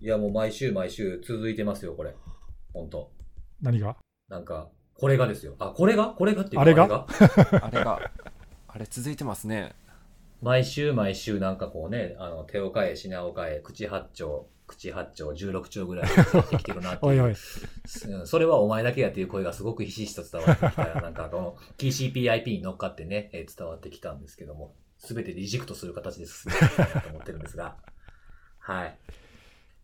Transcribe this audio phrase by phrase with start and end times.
[0.00, 2.14] いや、もう毎週毎週続いてますよ、これ。
[2.72, 3.12] ほんと。
[3.62, 3.96] 何が？
[4.28, 5.54] なんか、これがですよ。
[5.58, 6.08] あ、これが？
[6.08, 7.06] これがっていうかあれが？
[7.62, 8.10] あれが、
[8.68, 9.74] あれ続いてますね。
[10.42, 17.12] 毎週毎週なんかこうね、あの、手を変え、品を変え、口八丁、口八丁、16丁ぐらいやってきてるなっていう。
[17.12, 17.32] おいおい。
[17.32, 20.84] うんそれはお前だけやっていう声がすごくひしひしと伝わってきた。
[21.00, 27.76] なんかこの TCPIP に乗っかってね、えー伝わってきたんですけども、すべてリジェクトする形で進めていきたいなと思ってるんですが。
[28.58, 28.98] はい。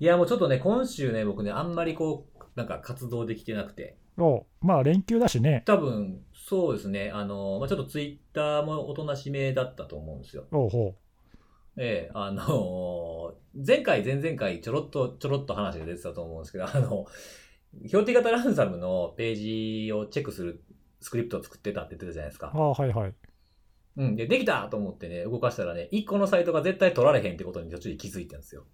[0.03, 5.63] いや、もうちょっとね、今週ね、僕ね、あんまりこう、なんか活動できてなくて、おうまあ連休だしね。
[5.65, 10.49] 多分、そうですね、あの、まあ、ちょっとツイッターもおとなしめだったと思うんですよ。
[10.51, 10.97] おうほ
[11.77, 17.07] ええあの前回、前々回、ちょろっと、ちょろっと話が出てたと思うんですけど、あの、
[17.87, 20.65] 標定型ランサムのページをチェックする
[20.99, 22.47] スクリプトを作ってたって言ってたじゃないですう。
[22.47, 22.59] あか。
[22.59, 23.15] あ、はいはい。
[23.99, 24.17] うん。
[24.17, 28.65] で、できたと思ってね、動かしたらね、1個のサイトが絶対取られへんってことに途中で気づいたんですよ。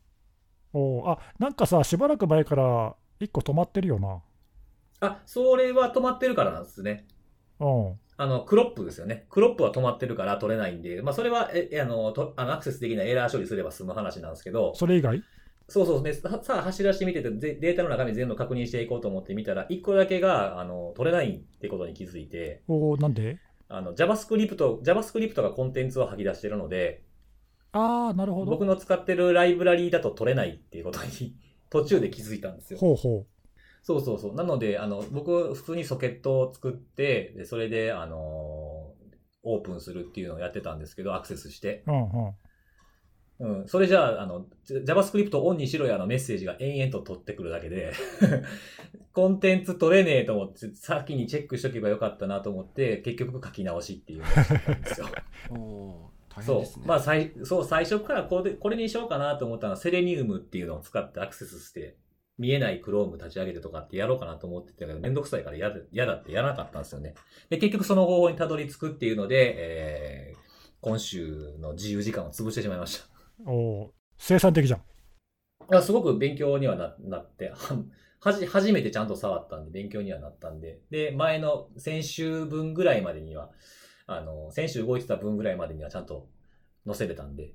[0.73, 4.23] おうあ、なんかさ、しばらく前から1個止まってるよな。
[5.01, 7.07] あ、それは止まってるからなんですね。
[7.61, 7.95] うん。
[8.17, 9.27] あの、クロップですよね。
[9.31, 15.23] クロップは止まってるから取れないんで、まあ、それは、え、あの、とあのアクセスできないエラー処理すれば済む話なんですけど、それ以外？
[15.69, 16.15] そうそうね。
[16.15, 23.39] ささあ、走らしてみてて、ぜデータの中身全部確認していこうと思ってみたら、1個だけが、あの、取れないってことに気づいて、おうなんで？
[23.69, 27.03] あの、JavaScript、JavaScript がコンテンツを吐き出してるので、
[27.73, 28.51] ああ、なるほど。
[28.51, 31.37] 僕の使ってるライブラリーだと取れないっていうことに、
[31.71, 32.79] 途中で気づいたんですよ。
[32.79, 33.27] ほうほ
[33.83, 34.35] そうそうそう。
[34.35, 38.95] なので、あの、僕、普通にソケットを作って、でそれで、あの
[39.43, 41.85] オープンするっていうのをやってたんですけど、アクセスして。
[41.87, 41.93] う。
[41.93, 43.61] うんうん。
[43.61, 43.69] うん。
[43.69, 47.93] それじゃあ、あの、JavaScript オンにしろやのメッセージが延々と取ってくるだけで、
[49.13, 55.07] コンテンツ取れねえと思って、先にチェックしとけばよかったなと思って、結局書き直しっていうのをしたんですよ。
[56.29, 56.87] 大変そうですね。。
[56.87, 61.97] まあ、最、そう、最初からこれこれにしようかなと思ったのは、セレニウムっていうのを使ってアクセスして、
[62.39, 67.15] 見えない Chrome 立ち上げてとかってやろうかなと思ってたけど、めんどくさいから嫌だ嫌だってやらなかったんですよね。
[67.51, 70.39] で、結局その方法にたどり着くっていうので、えー、
[70.81, 73.07] 今週の自由時間を潰してしまいました。
[73.51, 74.83] おう生産的じゃん。
[75.77, 77.57] あすごく勉強にはななって、は
[78.21, 83.51] はじ、初めてちゃんと触ったんで、勉強にはなったんで、で、前の先週分ぐらいまでには、
[84.09, 86.27] あの、先週動いてた分ぐらいまでにはちゃんと
[86.87, 87.55] 載せれたんで、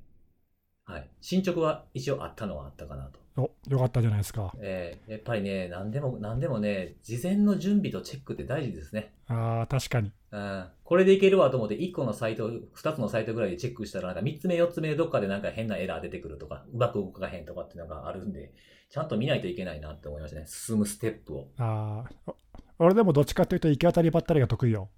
[0.86, 1.10] はい。
[1.20, 3.20] 進捗は一応あったのはあったかなと。
[3.36, 4.54] およかったじゃないですか。
[4.62, 9.14] えーやっぱりね、何でも、何でもね、事前の準備とチェックって大事ですね。
[9.28, 10.12] ああ、確かに。
[10.32, 18.54] うんこれでいけるわと思って、1個のサイト、2つのサイトぐらいでチェックしたら、なんか3つ目、4つ目でどっかでなんか変なエラー出てくるとか、うまく動かへんとかっていうのがあるんで、
[18.92, 20.46] ちゃんと見ないといけないなって思いましたね。
[20.46, 21.48] 進むステップを。
[21.58, 22.32] ああ、
[22.78, 24.90] お俺でもどっちかというと行き当たりばったりが得意よ。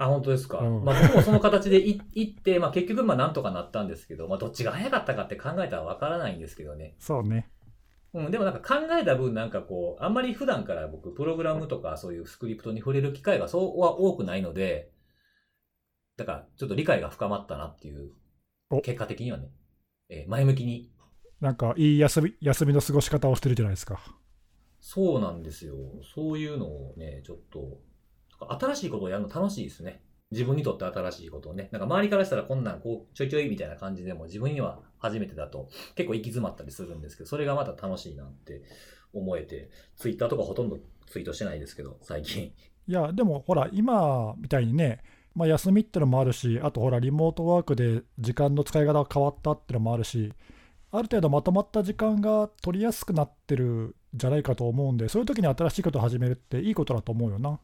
[0.00, 0.58] あ、本当ですか？
[0.58, 6.94] うんまあ僕もその形でい 行って、まあ結局まあなんとかなったんですけど、まあどっちが早かったかって考えたらわからないんですけどね。
[6.98, 7.50] そうね。
[8.12, 14.90] うん、でもなんか考えた分なんかこう、あんまり普段から僕、プログラムとかそういうスクリプトに触れる機会がそうは多くないので、
[16.16, 18.10] だからちょっと理解が深まったなっていう
[18.70, 19.50] お、結果的にはね、
[20.08, 20.90] えー前向きに。
[21.40, 24.00] なんかいい休み休みの過ごし方をしてるじゃないですか。
[24.80, 25.74] そうなんですよ。
[26.02, 27.80] そういうのをね、ちょっと、
[28.48, 30.02] 新しいことをやるの楽しいですね。
[30.30, 31.68] 自分にとって新しいことをね。
[31.72, 38.62] なんか周りからしたらこんなんこうちょいちょいみたいな感じでも自分には初めてだと結構行き詰まったりするんですけど、それがまた楽しいなって
[39.12, 42.52] 思えて、ツイッターとかほとんどツイートしてないですけど、最近。
[42.86, 45.02] いや、でもほら、今みたいにね、
[45.34, 50.32] まあ、休みってのもあるし、あとほら、リモートワークで時間の使い方が変わったってのもあるし、
[50.92, 57.60] ある程度まとまった時間が取りやすくなってるじゃないかと思うんで、そういう時に新しいことを始めるっていいことだと思うよな。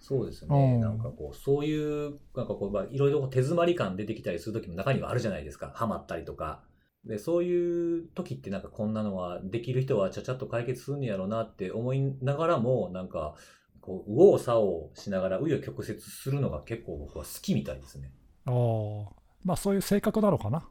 [0.00, 0.78] そうですうね。
[0.78, 5.72] んなんかこう、そういう、なんかこう、まあいろいろ手詰まり感出てきたりする時も中にはあるじゃないですか。
[5.74, 6.62] ハマったりとか。
[7.04, 13.34] で、そういう時ってなんかこんなのはできる人はちゃちゃっと解決するんやろうなって思いながらも、なんか、
[13.80, 18.12] こう、右往左往しながら紆余曲折するのが結構僕は好きみたいですね。
[18.46, 19.12] ああ、
[19.44, 20.68] まあそういう性格なのかな。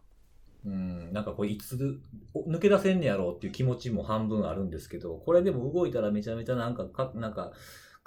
[0.65, 1.99] うん、なんかこう、いつ
[2.33, 7.53] お抜け出せんねやろうっていう気持ちも半分あるんですけど、これでも動いたらめちゃめちゃなんか、かなんか、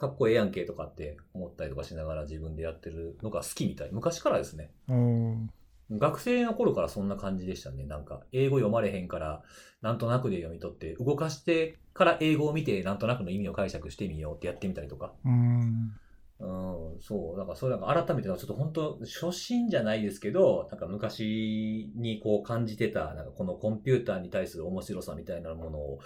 [0.00, 3.91] かっこええやんけとかって思ったりとかしながら自分でやってるのが好きみたい。
[3.93, 4.70] 昔からですね。
[4.88, 5.50] うん。
[5.91, 7.85] 学生の頃からそんな感じでしたね。
[7.85, 9.43] なんか、英語読まれへんから、
[9.82, 15.12] なんとなくで読み取って、動かしてから英語を見て、なんとなくの意味を解釈してみようってやってみたりとか。
[15.23, 15.93] うん。
[16.38, 17.38] うん、そう。
[17.38, 25.99] だからそれなんか改めて、ちょっと本当、初心じゃないですけど、なんか昔にこう感じてた、なんかこのコンピューターに対する面白さみたいなものを、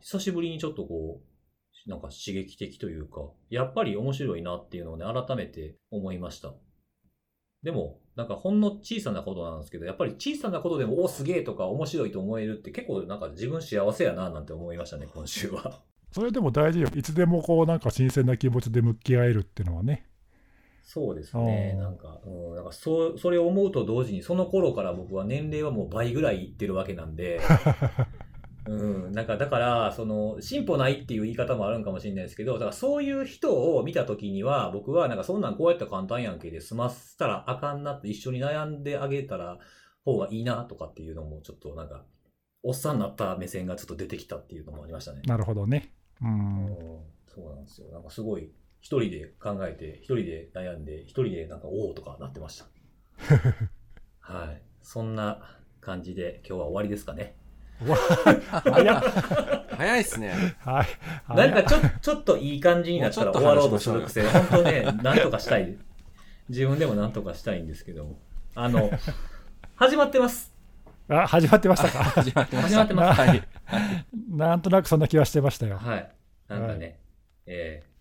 [0.00, 1.31] 久しぶりにちょっとこう、
[1.86, 6.54] なんか刺激的というか、やっぱり面白いなっていうのをね、改めて思いました。
[7.62, 15.80] でも、なんかほんの小さなことなんですけど、やっぱり小さなことでも、おすげえとか面白いと思えるって結構なんか自分幸せやななんて思いましたね、今週は。
[16.10, 16.88] それでも大事よ。
[16.94, 20.06] いつでもこうなんか新鮮な気持ちで向き合えるっていうのはね。
[20.82, 21.74] そうですね。
[21.78, 27.40] なんか、うん、なんかそう、それを思うと同時に、その頃から僕は年齢はもう倍ぐらいいってるわけなんで、
[28.66, 39.58] うん、なんかだから、その、進歩ないっていう言い方もあるんかもしれないですけど、だからそういう人を見たときには、僕はなんかそんなんこうやったら簡単やんけで済ませたらあかんなって一緒に悩んであげたら
[40.04, 42.04] 方がいいなとかっていうのもちょっとなんか、
[42.62, 45.22] おっさんになった目線がちょっと出てきたっていうのもありましたね。
[45.26, 45.92] なるほどね。
[46.20, 46.26] う。
[46.26, 46.76] うんん
[47.26, 47.88] そうなんですよ。
[47.88, 52.66] なんかすごい、一人で考えて、一人で悩んで、一人でなんか、おおとかなってました。
[54.20, 54.62] はい。
[54.82, 57.36] そんな感じで今日は終わりですかね。
[57.86, 59.02] 早っ
[59.76, 60.56] 早いっすね。
[60.64, 61.36] はい。
[61.36, 65.76] なんかちょ、ちょっといい感じになったら終わろうとする癖、本当ね、なんとかしたい。
[66.48, 68.18] 自分でもなんとかしたいんですけども。
[68.54, 68.90] あの、
[69.76, 70.52] 始まってます。
[71.08, 72.04] あ始まってましたか？
[72.04, 72.68] 始まってました。
[72.68, 73.42] 始まってますはい。
[74.30, 75.78] なんとなくそんな気はしてましたよ。
[75.78, 76.10] はい。
[76.48, 76.98] なんかね、
[77.46, 77.91] えー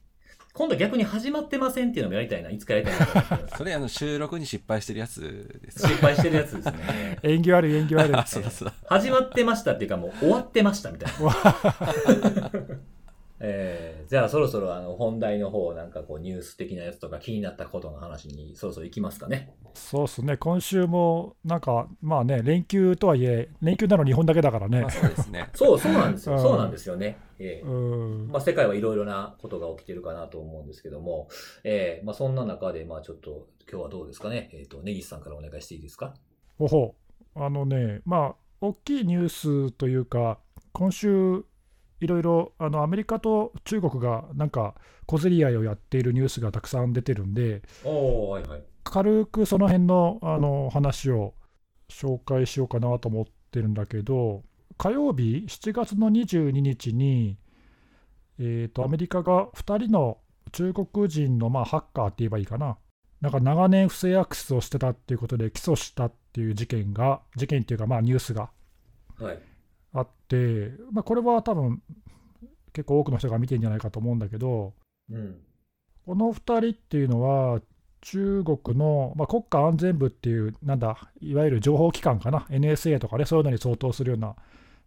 [0.53, 2.50] 今度逆に始まってませんっていうのもやりたいな。
[2.50, 3.48] いつかやりたいな。
[3.57, 5.88] それあの収録に失敗してるやつです。
[5.88, 7.19] 失敗してるやつですね。
[7.24, 8.15] 縁起悪い縁起悪い。
[8.15, 8.74] あ、 そうだそうだ。
[8.86, 12.51] 始まってましたっていうかもう終わってましたみたいな。
[13.39, 19.53] えーじゃあそろそろあの本題の方なんかこうニュース的なやつとか気になったことの話にそろそろ行きますかね。
[19.74, 20.36] そうですね。
[20.36, 24.92] 今週もなんかまあね連休とはいえ連休なの日本だけだからねまあ。
[24.92, 25.50] そうですね。
[25.53, 26.36] そう、そうなんですよ。
[26.36, 27.18] うんそうなんですよね。
[27.43, 28.27] えん。
[28.31, 31.27] まあ、世界はいろいろなことが起きてるかなと思うんですけども、
[31.63, 34.49] えーまあ、そんな中で、まあ、ちょっと今日はどうですかね？
[34.53, 36.13] えっ、と、根岸さんからお願いしていいですか？
[36.57, 36.95] ほほ
[37.35, 40.39] あのね、まあ、大きいニュースというか、
[40.73, 41.45] 今週、
[41.99, 44.73] いろいろあのアメリカと中国がなんか
[45.05, 48.63] 小競り合いをやっているニュースがたくさん出てるんで、はいはい。
[48.83, 51.35] 軽くその辺のあの話を
[51.89, 54.41] 紹介しようかなと思ってるんだけど、
[54.81, 57.37] 火曜日、7月の22日に、
[58.39, 60.17] えー、とアメリカが2人の
[60.53, 62.79] 中国人の、まあ、ハッカーって言えばいいかな、
[63.21, 68.49] なんか長年不正アクセスをしてたっていうことで起訴したっていう事件が、事件っていうか、まあ、ニュースが
[69.19, 69.39] はい。
[69.93, 71.83] あって、まあ、これは多分
[72.73, 74.73] 結構多くの人が見てるんじゃないかと思うんだけど、
[75.11, 75.41] うん。
[76.07, 77.61] この2人っていうのは、
[78.01, 84.35] 中国の、まあ、国家安全部っていう、なんだ、いわゆる情報機関かな、NSA とかね、そういうのに相当するような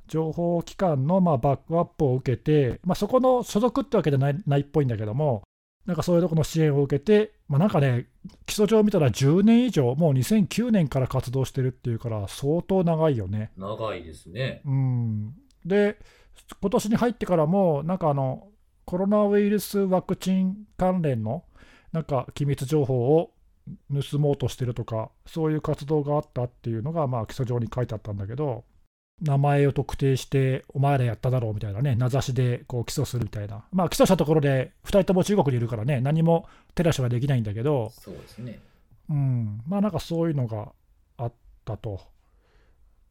[0.09, 5.43] 情報機関のまあバックアップを受けて、まあ、そこの所属ってわけじゃないないっぽいんだけども、
[5.87, 8.07] なんかそういうところの支援を受けて、まあ、なんかね、
[8.47, 13.51] 基礎上見たら10年以上、もう2009年から活動してるっていうから、相当長いよね。
[13.57, 14.63] 長いですね。
[14.65, 15.35] うん、
[15.65, 15.99] で、
[16.61, 18.49] 今年に入ってからも、なんかあの
[18.85, 21.45] コロナウイルスワクチン関連の
[21.93, 23.31] なんか機密情報を
[24.11, 28.65] 盗もうとしてるとか、そういう活動があったっていうのが、まあ、基礎上に書いてあったんだけど、
[29.23, 38.59] 名前を特定して、お前らやっただろうみたいなね、名指しでこう起訴するみたいな、まあ、起訴したところで、2人とも中国にいるからね、何も手出しはできないんだけど、そうですね。
[39.11, 40.73] うん、まあなんかそういうのが
[41.19, 41.33] あっ
[41.65, 42.01] たと。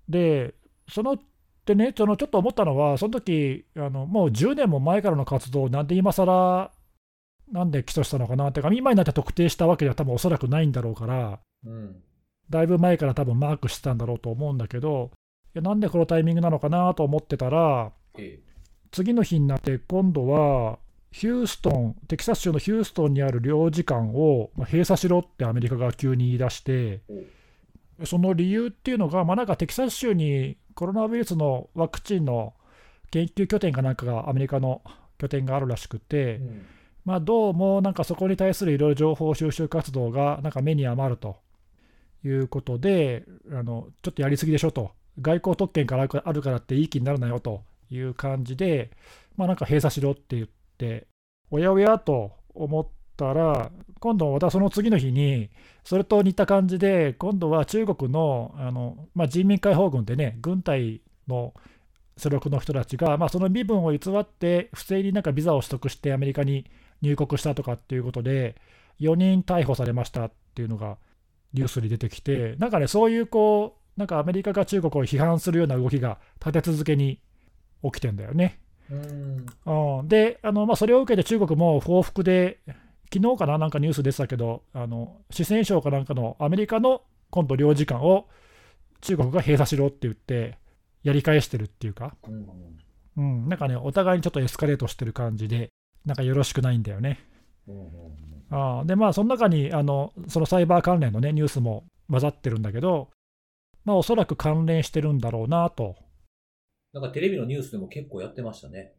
[0.10, 0.54] で、
[0.90, 1.18] その
[1.66, 6.72] でね、そのちょっと思ったのは、その時あのもう10年も前からの活動をなんで今更
[7.52, 12.02] なんで起訴したのかなっていうか、今になって特定したわけでは多分おそらくないんだろうから、うん。
[12.50, 15.23] だいぶ前から多分マークしてたんだろうと思うんだけど、い
[15.54, 18.40] やなんでこのタイミングなのかなと思ってたら、え
[18.92, 20.78] 次の日になって今度は
[21.12, 27.02] ヒューストン、テキサス州のヒューストンにある領事館をまあ閉鎖しろってアメリカが急に言い出して、
[28.06, 32.54] その理由っていうのが、まあ、なんかテキサス州にコロナウイルスのワクチンの
[33.12, 34.82] 研究拠点かなんかがアメリカの
[35.20, 36.66] 拠点があるらしくて、うん。
[37.06, 41.38] まあ、どうもなんかそこに対するいろいろ情報収集活動がなんか目に余ると
[42.26, 44.92] いうことで、あのちょっとやりすぎでしょと、
[45.22, 48.92] 外交特権からあるからっていい気になるなよという感じで、
[49.36, 51.08] まあ、なんか閉鎖しろって言って、
[51.52, 55.50] おやおやと思ったら、今度またその次の日に、
[55.84, 61.54] それと似た感じで、今度は中国のあの、まあ、人民解放軍ってね、軍隊の
[62.18, 66.66] 所属の人たちが、まあ、その身分を偽って、不正になんかビザを取得してアメリカに
[67.02, 68.56] 入国したとかっていうことで、
[69.00, 70.98] 4人逮捕されましたっていうのが
[71.54, 77.22] ニュースに出てきて、なんかね、そういうこう、なんかアメリカが中国を批判するような動きが立て続けに
[77.84, 78.60] 起きてんだよね。
[78.90, 79.46] うん。
[80.00, 82.60] うん、で、あのまあ、それを受けて中国も報復で、
[83.14, 88.28] 昨日かな、なんかニュース出てたけど、あの四川省かなんかのアメリカの今度、領事館を
[89.02, 90.58] 中国が閉鎖しろって言って、
[91.04, 92.48] やり返してるっていうか、うん。
[93.16, 95.70] うん、なんかね、お互いにちょっとエスカレートしてる感じで、
[96.06, 97.20] なんかよろしくないんだよね。
[97.68, 97.76] うん。
[97.76, 103.10] うんあーで、まあ、その中にあのそのサイバー関連の、ね、ニュースも混ざってるんだけど、
[103.86, 105.96] まあ、おそらく関連してるんだろうなと。
[106.94, 108.94] なんかテレビのニュースでも結構やってましたね。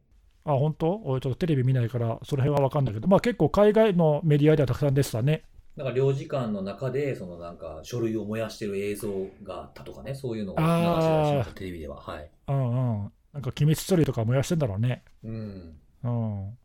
[0.45, 1.01] あ、本当？
[1.05, 5.45] 俺ちょっとテレビ見ないから、その辺は分かんないけど、まあ、結構海外のメディアではたくさん出てたね。
[5.77, 9.09] なんか領事館の中で、そのなんか書類を燃やしてる映像
[9.43, 11.97] があったとかね、そういうのを流しあー出しました、テレビでは。
[11.97, 12.31] はい。
[12.49, 13.13] うんうん。
[13.33, 15.03] なんか機密処理とか燃やしてんだろうね。
[15.25, 15.79] うん。
[16.05, 16.59] うん。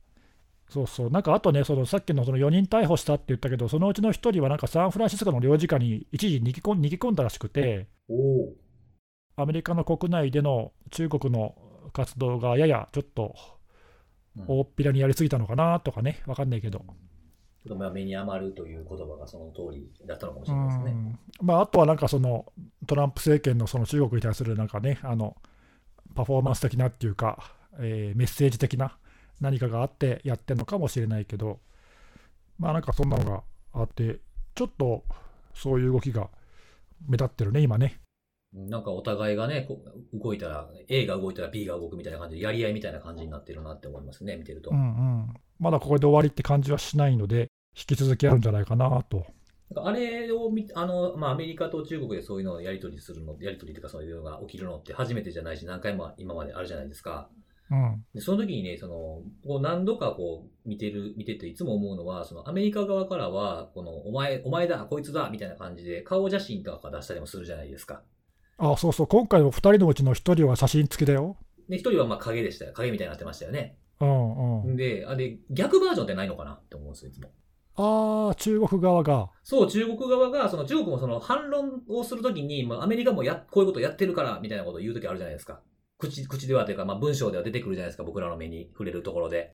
[0.69, 1.09] そうそう。
[1.09, 7.87] なんかあとね、そのさっきのその4人逮捕したって言ったけど、そのうちの1人はなんかサンフランシスコの領事館に一時逃げ込ん逃げ込んだらしくて。
[9.35, 11.55] アメリカの国内での中国の
[11.93, 13.35] 活動がややちょっと
[14.37, 16.79] うん大っぴらにやりすぎたのかなとかね、わかんないけど。
[16.79, 20.91] ちょっとまあ目に余るという言葉がその通りだったのかもしうれないですね。
[20.91, 22.45] んまあ、あとはなんかその
[22.85, 25.35] トランプ政権のその中国に対するなんかね、あの
[26.15, 28.97] パフォーマンス的なっていうか、えーメッセージ的な
[29.41, 31.59] 何かがあってやってるのかもしれないけど、
[32.57, 33.43] まあなんかそんなのが
[33.73, 34.19] あって、
[34.55, 35.03] ちょっと
[35.53, 36.29] そういう動きが
[37.07, 37.99] 目立ってるね、今ね。
[38.51, 39.79] なんかお互いがね、こ
[40.13, 44.71] う動いたら、A が動いたら B が動くみたいな感じで、やり合いみたいな感じになってるなって思いますね、見てると。
[44.71, 44.81] うんう
[45.27, 45.33] ん。
[45.59, 49.25] まだここで終わりって感じはしないので、引き続きあるんじゃないかなと。
[49.75, 57.29] あれを見あの、まあ、アメリカと中国でそういうのをやり取りするの、やり取りというかそういうのが起きるのって初めてじゃないし、何回も今まであるじゃないですか。
[57.71, 58.05] うん。
[58.13, 68.01] でその時にね、その、こう何度かこう見てる、見てていつも思うのは、そのアメリカ側からは、この、お前、お前だ、こいつだ、みたいな感じで顔写真とか出したりもするじゃないですか。
[68.57, 71.37] あ、そうそう、今回の2人のうちの1人は写真付きだよ。
[71.69, 72.73] で、一人はまあ影でしたよ。
[72.73, 73.77] 影みたいになってましたよね。
[74.01, 74.75] うんうん。
[74.75, 76.53] で、あれ、逆バージョンってないのかな？
[76.53, 77.29] って思うんですよ、いつも。
[77.75, 79.29] ああ、中国側が。
[79.43, 85.61] そう、中国側が、その中国もその反論をするときに、まあ、アメリカもや、こういうことやってるから、みたいなことを言うときあるじゃないですか。
[85.99, 89.51] 口、口ではというか、まあ、文章では出てくるじゃないですか、僕らの目に触れるところで。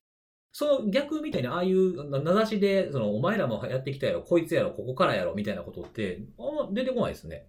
[0.52, 7.46] その逆みたいに、ああいうな名指しで、その、お前らもやってきたやろ、こいつやろ、ここからやろ、みたいなことって、あんま出てこないですね。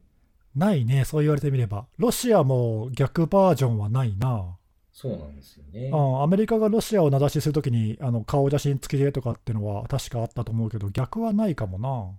[0.55, 1.87] ないね、そう言われてみれば。
[1.97, 4.57] ロシアも逆バージョンはないな。
[4.91, 5.91] そうなんですよね。
[5.93, 12.17] あアメリカがロシアを名指しするときにあの顔写真付きでとかっていうのは確かあったと思うけど、逆はないかもな。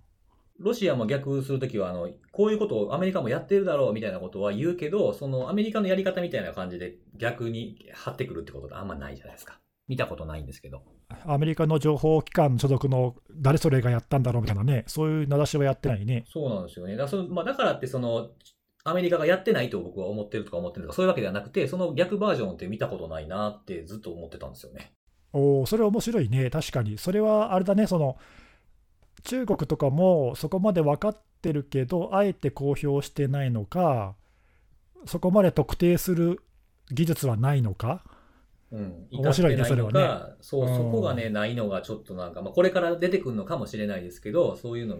[0.59, 9.59] ロシアも逆するときは、あの、こういうことをアメリカもやってるだろうみたいなことは言うけど、そのアメリカのやり方みたいな感じで逆に張ってくるってことがあんまないじゃないですか。
[9.87, 10.83] 見たことないんですけど。
[11.25, 16.25] アメリカの情報機関所属の誰それがやったんだろうみたいなね、そういう名指しはやってないね。
[16.31, 16.93] そうなんですよね。
[16.95, 18.29] だからそのまあ、だからって、その、
[18.83, 24.93] アメリカがやってないと僕は思ってるとか思ってるとか、そういうわけではなくて、その逆バージョンって見たことないなってずっと思ってたんですよね。
[25.33, 26.97] おーそれ面白いね、確かに。
[26.97, 28.17] それはあれだね、その
[29.23, 34.15] 中国とかもそこまで分かってるけど、あえて公表してないのか、
[35.05, 36.41] そこまで特定する
[36.91, 38.03] 技術はないのか？
[38.71, 39.07] うん。
[39.11, 44.97] 面白いね至ってなのかそう、うんそこがね、ないのがちょっとなんか、まあ、これから出てくるのかもしれないですけど、そういうの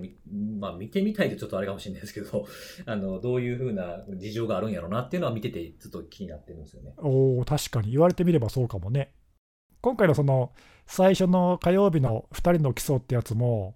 [0.59, 2.47] まあ、見てみたいとちょっとあれかもしれないですけど、
[2.85, 6.93] あの、どういうふうな事情があるんやろうなっていうのは見ててずっと気になってるんですよね。
[6.97, 9.13] おー確かに言われてみればそうかもね。
[9.81, 10.51] 今回のその
[10.87, 13.75] 最初の火曜日の2人の基礎ってやつも、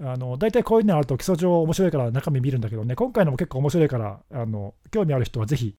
[0.00, 5.74] あの大体こういうのあると基礎上面白いから中身見るんだけどね、今回のも結構面白いから、あの興味ある人はぜひ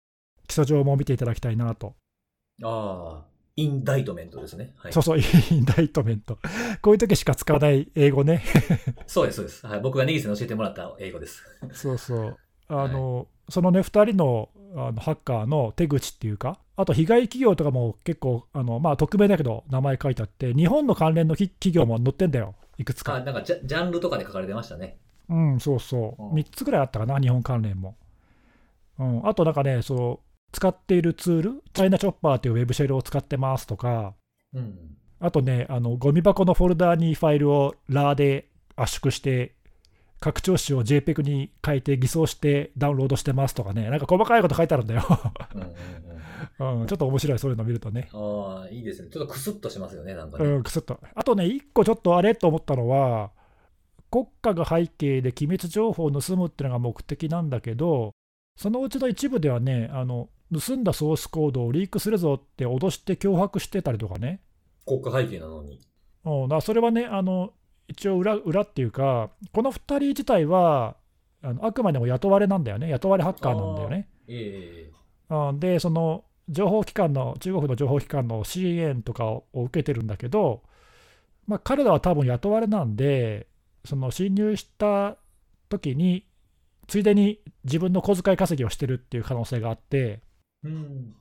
[0.48, 1.96] 基礎上も見ていただきたいなと。
[2.64, 4.74] ああ、インダイトメントですね。
[4.78, 4.94] はい。
[4.94, 5.22] そうそう、イ
[5.56, 6.38] ンダイトメント。
[6.82, 8.44] こういう時しか使わない英語ね。
[9.08, 9.68] そうです、そうです。
[9.68, 9.82] はい。
[9.82, 11.44] 僕がネギスに教えてもらった英語です。
[11.72, 12.38] そうそう。
[12.68, 23.20] あの、そのね、2人のあのハッカーの手口っていうか、あと被害企業とかも結構、あのまあ、匿名だけど名前書いてあって、日本の関連のき企業も載ってんだよ、いくつあ、か。
[23.22, 24.98] なんかジャジャンルとかで書かれてましたね。
[25.30, 26.24] うん、そうそう。
[26.24, 27.96] うん3つぐらいあったかな、日本関連も。
[29.00, 34.14] うん、あとなんかね、そう使っているツール、チャイナチョッパーというウェブシェルを使ってますとか、
[34.54, 34.98] うん。
[35.20, 39.56] あとね、あのゴミ箱のフォルダーにファイルをラーで圧縮して、
[40.24, 45.06] 拡張子を JPEG に変えて偽装してダウンロードしてますとかね、なんか細かいこと書いてあるんだよ。
[46.60, 48.08] うんちょっと面白い、そういうの見るとね。
[48.14, 49.10] ああ、いいですね。
[49.10, 50.46] ちょっとクスッとしますよね、なんかね。
[50.46, 50.98] うん、くすっと。
[51.14, 53.32] あとね、一個ちょっとあれと思ったのは、
[54.12, 58.12] 国家が背景で機密情報を盗むっていうのが目的なんだけど、
[58.56, 64.42] そのうちの一部ではね、あの盗んだソースコードをリークするぞって脅して脅迫してたりとかね。
[64.86, 65.82] 国家背景なのに。
[66.26, 67.54] うん、それはね、あの
[67.88, 70.96] 一応裏、裏っていうか、この2人自体は
[71.44, 74.08] あのあくまでも雇われなんだよね、雇われハッカーなんだよね。
[74.28, 74.94] ええ
[75.30, 80.64] うんで、その情報機関の、中国の情報機関の支援とかを受けてるんだけど、
[81.48, 83.48] まあ、彼らは多分雇われなんで、
[83.86, 85.18] その侵入した
[85.70, 86.26] 時に、
[86.88, 90.22] ついでに自分の小遣い稼ぎをしてるっていう可能性があって、
[90.64, 91.16] うん。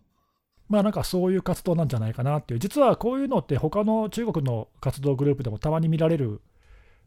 [0.69, 6.41] まあなんかそういう活動なんじゃないかなっていう、実はこういうのって、他の中国の活動グループでもたまに見られる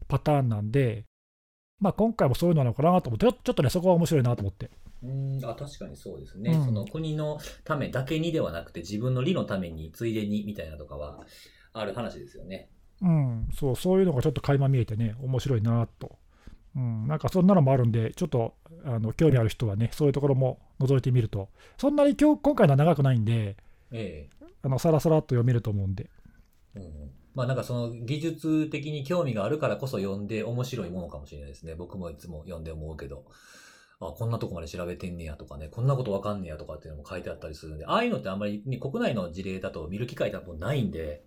[0.08, 1.04] パターンなんで、
[1.78, 4.70] まあ、今回もそういうのなのかなと思って、ちょっとね、そこは面白いなと思って。
[5.02, 6.52] うん、あ、確かにそうですね。
[6.52, 11.20] うんその国のためだけにではなくて、自分の利のために、ついでに、みたいなとかは、
[11.74, 12.70] ある話ですよね。
[13.02, 16.16] うん、そう、そういうのがちょっと垣間見えてね、面白いなと。
[16.74, 21.48] うん、なんかそんなのもあるんで、ちょっとあの興味ある人はね、そういうところも覗いてみると、
[21.78, 23.56] そんなに今日今回のは長くないんで、
[23.90, 24.46] ええ。
[24.62, 26.10] あのさらさらっと読めると思うんで、
[26.74, 31.74] うんうんまあなんかその技術的に興味があるからこそ読んで面白いものかもしれないですね。
[31.76, 33.26] 僕もいつも読んで思うけど。
[33.98, 41.24] あ、こんなとこまで調べてんねやとかね、こんなことわかんねやとかっていうのも書いてあったりするんで、ああいうのってあんまり、ね、国内の事例だと見る機会多分ないんで、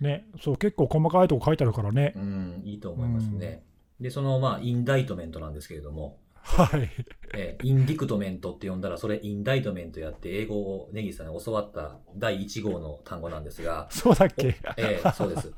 [0.00, 3.62] ね、そう、結構細かいとこ書いてあるからねう、ん、いいと思いますね。
[4.00, 6.18] で、そのまあ、インダイトメントなんですけれども、
[6.56, 6.90] はい、
[7.34, 15.52] えーインディクトメントって呼んだら、それインダイトメントやって英語をネギさんに教わった第1号の単語なんですが、そうだっけ、ええそうです。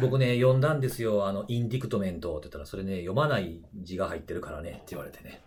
[0.00, 5.40] 僕ね、読んだんですよ、あの、インディクトメントって言ったら、それね、読まない字が入ってるからねって言われてね。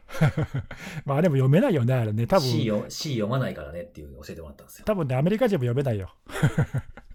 [1.06, 4.86] まあでも読めないよね、あれね、多分よ C 読まないからねっていう教えてもらったんですよ。
[4.86, 6.14] 多分ね、アメリカ人も読めないよ。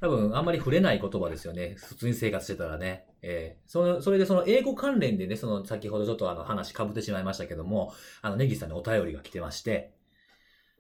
[0.03, 1.77] 多分、あんまり触れない言葉ですよね。
[1.79, 3.07] 普通に生活してたらね。
[3.23, 9.95] ええその、それでその英語関連でね、その、先ほどちょっとあの話被ってしまいましたけども、あの、ネギさんにお便りが来てまして、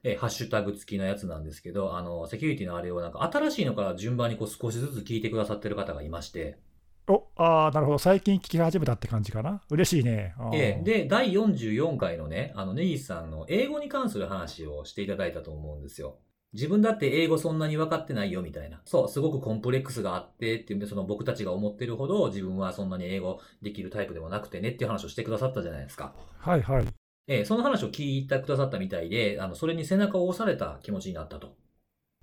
[0.02, 6.58] ええハッシュタグ付きのやつなんですけど、あの、セキュリティのあれをなんか新しいのから順番にこう少しずつ聞いてくださってる方がいまして、
[7.06, 9.62] おああ、なるほど、最近聞き始めたって感じかな。
[9.70, 10.34] 嬉しいね。
[10.52, 16.18] ええで、第44回のね、あの、ネギスさんの英語に関する話をしていただいたと思うんですよ。
[16.52, 18.80] 自分だって英語そんなに分かってないよみたいな。
[18.84, 26.14] そう、すごくコンプレックスがあってっていうんで、その僕たちが思ってるほど自分はそんなに英語できるタイプでもなくてねっていう話をしてくださったじゃないですか。
[26.38, 26.86] はいはい。
[27.28, 31.56] ええその話を聞いてくださったみたいで、あの、それに背中を押された気持ちになったと。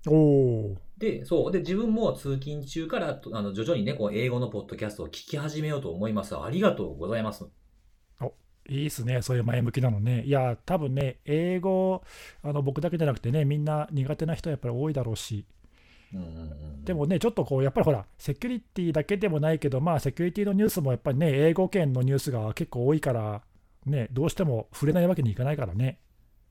[0.07, 1.51] おお、で、そう。
[1.51, 6.37] で、自分も通勤中から、とあの、徐々にね、こう、英語のポッドキャストを聞き始めようと思います。
[6.37, 7.45] ありがとうございます。
[8.69, 10.23] いいっすね、そういう前向きなのね。
[10.23, 12.03] いや、多分ね、英語、
[12.43, 15.45] あの僕だけじゃなくてね、みんな苦手な人はやっぱり多いだろうし。
[16.83, 23.41] でもね、ちょっとこう、やっぱりほら、セキュリティだけでもないけど、まあ、セキュリティのニュースもやっぱりね、英語圏のニュースが結構多いから、
[23.85, 25.99] ね、どうしても触れないわけにいかないからね。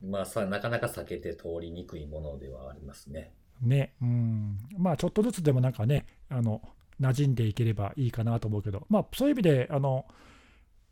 [0.01, 3.33] まあさ、なかなか避けて通りにくいものではありますね。
[3.61, 6.63] ね、うん、まあ、ちょっとずつでもなんかね、あの、
[7.01, 10.07] 馴染んでいければいいかなと思うけど、まあ、そういう意味で、あの、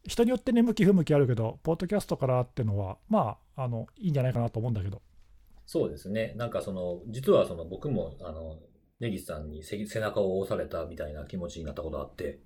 [0.06, 5.02] 人によってね、向き不向きあるけど、ポッドキャストからっていうのは、まあ、あの、いいんじゃないかなと思うんだけど。
[5.66, 6.34] そうですね。
[6.36, 8.58] なんかその、実はその僕も、あの、
[9.00, 12.40] ネギスさんに背背中を押されたみたいな気持ちになったことあって。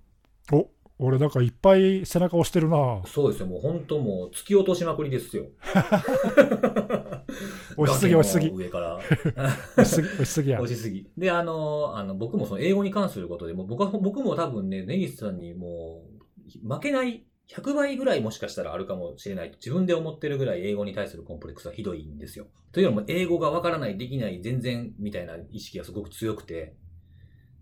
[0.53, 0.69] お
[1.03, 3.03] 俺なんかいっぱい背中押してるな。
[3.07, 3.47] そうですよ。
[3.47, 5.47] もう本当もう突き落としまくりですよ。
[7.79, 8.99] 押しすぎ押しすぎ上から。
[9.79, 10.61] 押しすぎ、押しすぎや。
[10.61, 11.09] 押しすぎ。
[11.17, 16.03] で、あの、あの、僕もその英語に関することで、もう僕は、僕も多分ね、ネギスさんにも
[16.65, 22.47] う、負けない、100倍ぐらいもしかしたらあるかもしれないと自分で思ってるぐらい英語に対するコンプレックスはひどいんですよ。
[22.73, 26.77] というのも、英語がわからない、できない、全然みたいな意識がすごく強くて、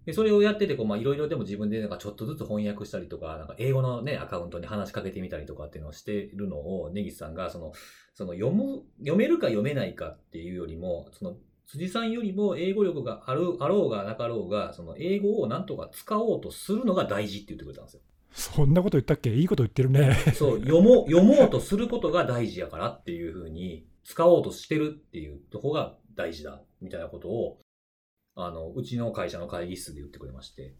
[0.04, 7.72] で、それをやってて、こう、まあ、いろいろでも自分でなんかちょっとずつ翻訳したりとか、なんか英語のね、アカウントに話しかけてみたりとかっていうのをしてるのを、ネギスさんが、その、
[8.14, 18.00] その読む、読めるか読めないかっていうよりも、その、辻さんよりも英語力がある、あろうがなかろうが、その英語をなんとか使おうとするのが大事って言ってくれたんですよ。
[18.32, 19.34] そんなこと言ったっけ？
[19.34, 20.14] いいこと言ってるね。
[20.34, 27.58] そう、読もう、読もうとすることが大事やからっていうふうに、使おうとしてるっていうとこが大事だ、みたいなことを、
[28.36, 30.62] あの、うちの会社の会議室で言ってくれまして。
[30.62, 30.74] へ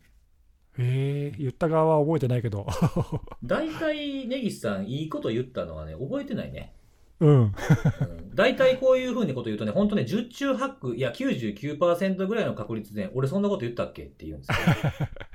[0.79, 2.67] え、言った側は覚えてないけど。
[3.43, 6.75] 大体、ネギスさん、いいこと言ったのはね、覚えてないね。
[7.21, 7.31] うん。
[7.41, 7.55] うん
[8.35, 14.05] 大体こういうふうにこと言うとね、本当ね、10中8区、いや、99%ぐらいの確率で、俺そんなこと言ったっけ？
[14.05, 14.57] って言うんですよ。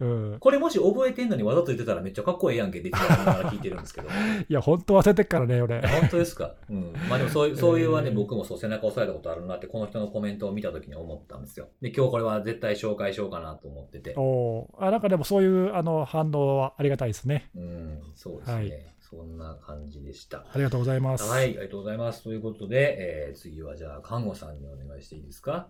[0.00, 4.08] うん、これもし覚えてんのにわざと言ってたらめっちゃかっこええやんけって言ってたから聞いてるんですけど。
[4.08, 5.80] いや、本当忘れてっからね、俺。
[5.80, 6.54] 本当ですか？
[6.68, 6.92] うん。
[7.08, 11.68] まあでもそういう、そういうはね、えー僕もそう背中押されたことあるなって、この人のコメントを見た時に思ったんですよ。
[11.80, 14.14] で、今日これは絶対紹介しようかなと思ってて。
[14.16, 17.50] おーあなんかでもそういうあの反応はありがたいですね。
[17.56, 18.54] うん、そうですね。
[18.54, 20.38] はいそんな感じでした。
[20.38, 21.30] ありがとうございます。
[21.30, 22.24] はい、ありがとうございます。
[22.24, 22.96] ということで、
[23.28, 25.68] えー、次はじゃあ、看護さんにお願いしていいですか？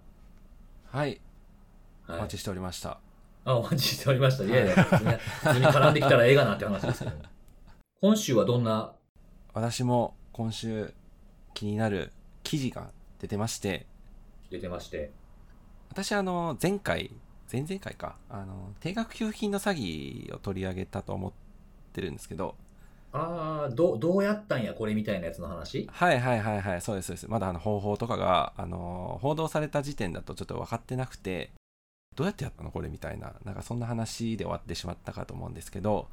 [0.86, 1.20] はい、
[2.04, 2.98] はいお待ちしておりました。
[3.46, 4.44] あ、お待ちしておりました。
[4.44, 7.16] いやいや、普通に普通に絡んできたらええがなって話ですけど。
[8.02, 8.92] 今週はどんな、
[9.54, 10.92] 私も今週
[11.54, 13.86] 気になる記事が出てまして、
[14.50, 15.12] 出てまして。
[15.90, 17.12] 私あの前回、
[17.50, 21.32] 前々回か、あの定額給付金の詐欺を取り上げたと思っ
[21.92, 22.56] てるんですけど、
[23.12, 25.88] ああ、ど、どうやったんや、これみたいなやつの話？
[25.90, 27.30] はいはいはいはい、そうですそうです。
[27.30, 31.52] まだあの方法とかが、あの報道された時点だとちょっと分かってなくて、
[32.16, 36.08] どうやってやったのこれみたいな、なんかそんな話で終わってしまったかと思うんですけど、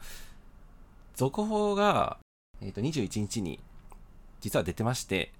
[1.15, 2.17] 続報が、
[2.61, 3.59] えー、と21日に
[4.41, 5.31] 実は出てまして、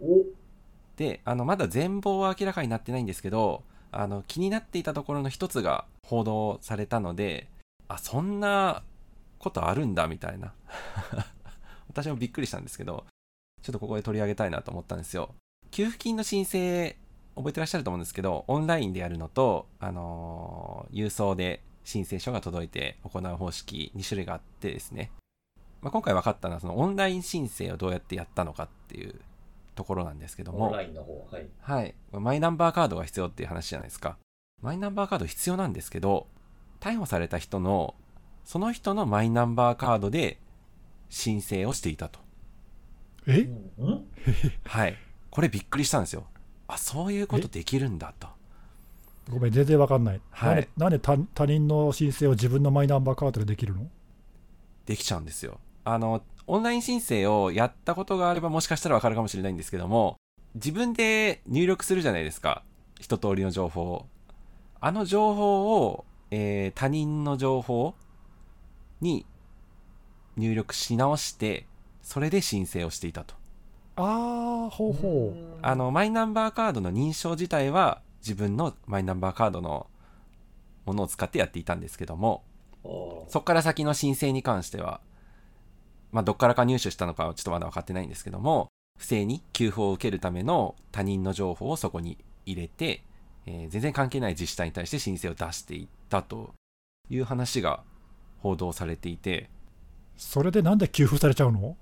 [0.00, 0.22] お
[0.96, 7.48] で、あの、まだ全貌は明らかになってないんですけど、あの、気になっていたところの一つが報道されたので、
[7.88, 8.82] あ、そんな
[9.38, 10.52] ことあるんだ、みたいな。
[11.88, 13.06] 私もびっくりしたんですけど、
[13.62, 15.34] ちょっとここで取り上げたいなと思ったんですよ。
[15.70, 16.96] 給付金の申請、
[17.38, 25.10] 覚えてらっしゃると思うんですけど、オンラインでやるのと、あのー郵送で申請書が届いて行う方式2種類があってですね。
[25.80, 29.14] まあ、今回分かったのは、そのオンライン申請をどうやってやったのかっていう
[29.74, 31.46] ところなんですけどもオン、ラインの方、はい。
[31.60, 31.94] はい。
[32.12, 34.18] マイナンバーカードが必要っていう話じゃないですか。
[34.60, 36.26] マイナンバーカード必要なんですけど、
[36.80, 37.94] 逮捕された人の、
[38.44, 40.38] その人のマイナンバーカードで
[41.10, 42.18] 申請をしていたと。
[43.26, 43.48] え？
[44.64, 44.96] はい。
[45.30, 46.26] これびっくりしたんですよ。
[46.68, 48.28] あ、そういうことできるんだと。
[49.30, 50.20] ごめん、全然わかんない。
[50.30, 53.86] はいなんでなんで他他人の申請を自分のマイナンバーカードでできるの？
[54.86, 55.58] できちゃうんですよ。
[55.84, 60.16] あの、オンライン申請をやったことがあればもしかしたらわかるかもしれないんですけども、
[60.54, 62.62] 自分で入力するじゃないですか。
[63.00, 64.06] 一通りの情報を。
[64.80, 67.94] あの情報を、えー他人の情報
[69.00, 69.26] に
[70.36, 71.66] 入力し直して、
[72.02, 73.34] それで申請をしていたと。
[74.00, 75.58] ああ、ほうほう。
[75.60, 79.88] あの、マイナンバーカードの認証自体は自分のマイナンバーカードの
[80.86, 82.44] ものを使ってやっていたんですけども、
[82.84, 85.00] そこから先の申請に関しては、
[86.12, 93.02] まあ、どっからか入手したのかはちょっとまだ分かってないんですけども、不正に給付を受けるための他人の情報をそこに入れて、
[93.46, 96.54] えー全然関係ない自治体に対して申請を出していったと
[97.10, 97.82] いう話が
[98.38, 99.50] 報道されていて、
[100.16, 101.76] それでなんで給付されちゃうの？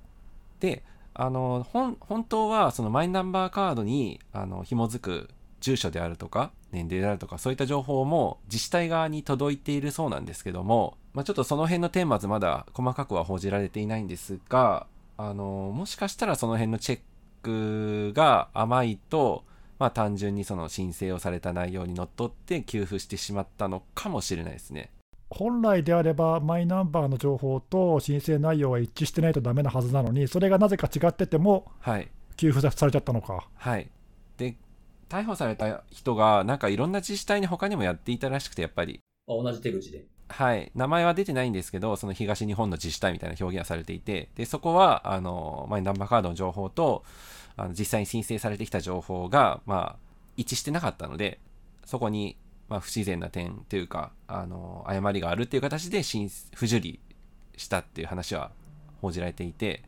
[0.61, 0.83] で、
[1.18, 17.00] あの、本当はそのマイナンバーカードにあの紐づく住所であるとか、年齢であるとか、そういった情報も自治体側に届いているそうなんですけども、まあ、ちょっとその辺の顛末まだ細かくは報じられていないんですが、あの、もしかしたらその辺のチェッ
[17.42, 19.44] クが甘いと、
[19.79, 24.90] まあ単純にその申請をされた内容にのっとって給付してしまったのかもしれないですね。
[25.29, 32.09] 本来であれば、マイナンバーの情報と申請内容は一致してないとダメなはずなのに、それがなぜか違ってても、はい。
[32.37, 33.49] 給付されちゃったのか。
[33.55, 33.89] はい。
[34.37, 34.57] で、
[35.09, 40.05] 逮捕された人が、なんかいろんな自治体に他にもやっていたらしくて、やっぱり、あ同じ手口で。
[40.29, 40.71] はい。
[40.75, 47.05] 名前は出てないんですけど、その東日本の自治体みたいな表現はされていて、で、そこは、あの、マイナンバーカードの情報と、
[47.57, 49.97] あの実際に申請されてきた情報が、まあ、
[50.37, 51.41] 一致してなかったので、
[51.85, 52.37] そこに、
[52.68, 57.00] まあ、不自然な点というか、あの、誤りがあるっていう形で申不受理
[57.57, 58.50] したっていう話は
[59.00, 59.83] 報じられていて、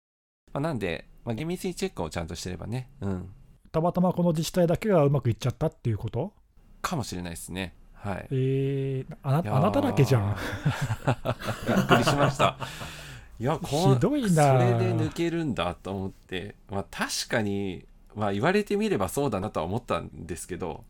[0.53, 3.31] まあ、なんで、まあ、厳密にチェックをちゃんとしてればね、うん、
[3.71, 6.33] たまたまこの自治体だけがうまくいっちゃったっていうこと？
[6.81, 7.75] かもしれないですね。
[7.95, 8.27] はい。
[8.31, 10.37] えー、あなあなただけじゃん。
[11.67, 12.57] びっくりしました。
[13.41, 20.85] いや、こんひどいなそれで抜けるんだと思って、まあ確かに、まあ言われてみればそうだなとは思ったんですけど、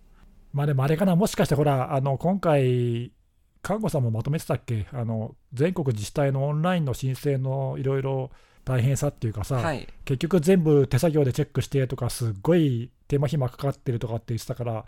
[0.53, 3.13] まあでもあれかな、もしかしてほら、あの今回、
[3.61, 4.87] 看護さんもまとめてたっけ？
[4.93, 8.31] あの、全国自治体のオンラインの申請のいろいろ
[8.65, 9.89] 大変さっていうかさ、はい。
[10.05, 14.85] 結局全部手作業でチェックしてとか、すっごい手間暇かかってるとかって言ってたから、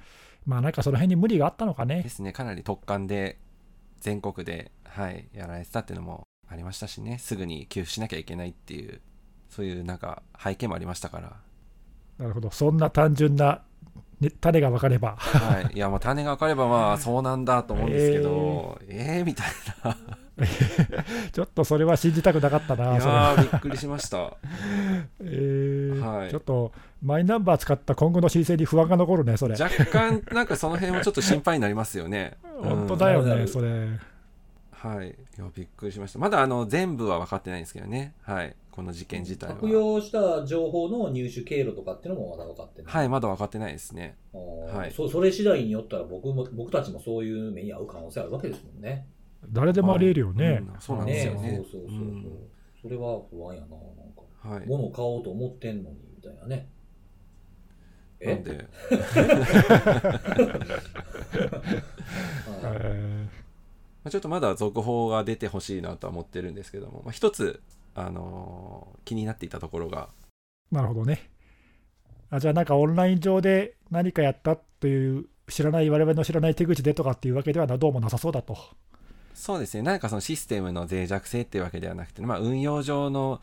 [0.46, 2.02] まあなんかその辺に無理があったのかね？
[2.02, 2.08] で。
[2.08, 3.38] すね、かなり特感で、
[4.00, 9.00] 全国で、はい、やられてたっていうのもありましたしね、すぐに給付しなきゃいけないっていう、
[9.50, 11.36] そういうなんか背景もありましたから、
[12.18, 13.62] なるほど、そんな単純な、
[14.20, 15.16] ね、種が分かれば。
[15.16, 15.76] はい。
[15.76, 19.46] いや、まあ種が分かればまあそうなんだと思うんですけど、えー、みたい
[19.84, 19.96] な。
[21.32, 24.34] ちょっとそれは信じたくなかったいな、それやー、びっくりしました。
[25.20, 29.54] えーはいちょっとマイナンバー使った今後の申請に不安が残るね、それ。
[29.54, 32.36] 若干なんかその辺はちょっと心配になりますよね。
[32.62, 33.88] 本当だよね、うんそれ。
[34.80, 35.08] はい。
[35.08, 36.18] いや、びっくりしました。
[36.18, 38.14] まだあの全部は分かってないんですけどね。
[38.22, 38.56] はい。
[38.70, 39.52] この事件自体は。
[39.52, 42.94] 悪用した情報の入手経路とかっていうのもまだ分かってない。
[42.94, 44.16] はい、まだ分かってないですね。
[44.32, 49.06] はいそそれ次第によったら僕も僕たちもそういう目に遭う可能性あるわけですもんね。
[49.52, 50.62] 誰でもありえるよね。
[50.62, 51.56] うんそうなんですよね。
[51.56, 52.26] そうそうそうそう、うん
[52.82, 53.80] それは不安やな、なん
[54.14, 54.22] か。
[54.56, 54.66] はい。
[54.66, 56.66] 物を買おうと思ってんのに、みたいなね。
[58.20, 58.34] え？
[58.34, 58.60] なんで、 はい
[62.80, 63.28] え
[64.04, 67.60] まあちょっとまだ続報が出てほしいなとは思ってるんですけども、まあ、一つ、
[67.94, 71.30] あのー気になっていたところが、ーなるほどね。
[72.30, 78.56] あじゃあなんかオンライン上で何かやったという知らない我々の知らない手口でとかっていうわけではなどうもなさそうだと。
[79.34, 83.40] そうですね、何かそのシステムの脆弱性っていうわけではなくて、まあ、運用上の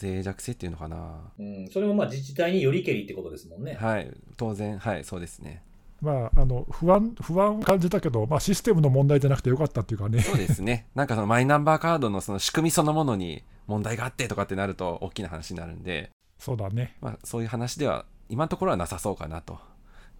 [0.00, 1.20] 脆弱性っていうのかな。
[1.38, 3.74] うん、それもまあ自治体によりけりってことですもんね。
[3.74, 5.62] はい、当然、はい、そうですね。
[6.04, 10.20] まあ、あの不安不安を感じたけど、まあ、システムの問題じゃなくてよかったっていうかね。
[10.20, 10.86] そうですね。
[10.94, 16.96] なんかそのマイナンバーカードのその仕組みそのものに問題があってとかってなると大きな話になるんで、そうだね。
[17.00, 19.58] まあ、そういう話では今のところはなさそうかなと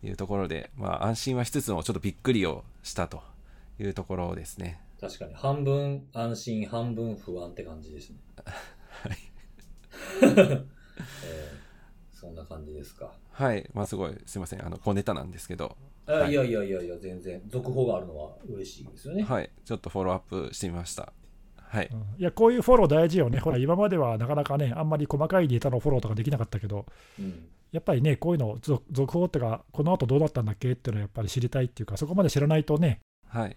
[0.02, 3.22] いうところで、まあ、安心はしつつもちょっとびっくりをしたと
[3.78, 4.80] いうところですね。
[5.00, 8.16] 確かに、半分安心、半分不安って感じですね。
[8.44, 9.18] はい。
[10.22, 10.74] えー
[12.24, 13.12] そんな感じですか。
[13.34, 13.68] はい。
[13.74, 14.64] まあ、すごい、すいません。
[14.64, 19.22] あの、小ネタなんですけど、あはいいやいやいやいや、全然、続報があるのは嬉しいですよね。
[19.24, 19.50] はい。
[19.64, 21.12] ちょっとフォローアップしてみました。
[21.56, 21.88] はい。
[21.92, 23.38] うんいや、こういうフォロー大事よね。
[23.38, 26.86] ほら、今まではなかなかね、あんまり細かいデータのフォローとかできなかったけど、
[27.18, 33.56] うんやっぱりね、こういうの続、続報っていうか、この後どうだったんだっけっていうのはやっぱり知りたいっていうか、そこまで知らないとね、はい。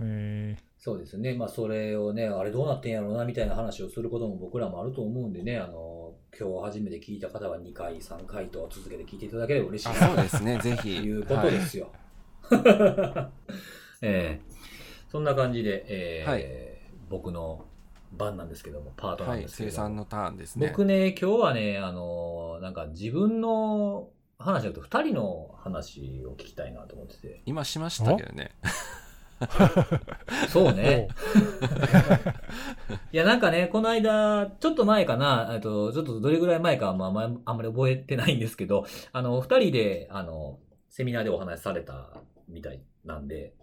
[0.00, 1.34] えそうですね。
[1.34, 10.58] まあ、それをね、あれどうなってんやろうな、みたいな話をすることも僕らもあると思うんでね、あの、今日初めて聞いた方は2回、3回と続けて聞いていただければ嬉しいそうですね。
[10.62, 10.96] ぜとひ。
[10.96, 11.90] いうことですよ。
[14.00, 14.40] ええ
[15.08, 16.44] そんな感じで、ええはい
[17.08, 17.64] 僕の
[18.12, 19.30] 番なんですけども、パートはい。
[19.30, 19.38] はい。
[19.38, 20.68] なんですけども生産のターンですね。
[20.68, 27.42] 僕ね、今日はね、あの、なんか自分の話じゃなくて、2人の話を聞きたいなと思ってて。
[27.46, 28.52] 今しましたけどね。
[30.48, 31.08] そうーね。
[33.12, 42.10] いや、なんかね、この間、ちょっと前かな、えっと、ちょっとどれぐらい前かは、まあ、まああんまり覚えてないんですけど、あの、二人で、あの、セミナーでお話しされた
[42.48, 43.54] みたいなんで、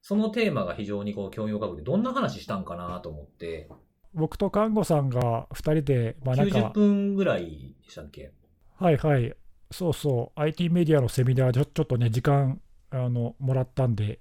[0.00, 3.68] そのテーマが非常にこう、興味深くて、どんな話したんかなと思って、
[4.14, 8.32] 僕と看護さんが2人で、まあなん90か、分ぐらいでしたっけ？
[8.78, 9.32] はいはい、
[9.70, 14.20] そうそう、IT メディアのセミナーでちょちょっとね、時間あのもらったんで。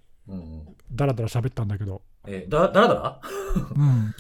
[0.92, 3.22] だらだら喋ったんだけど、え、だ、だらだら
[3.76, 4.14] うん、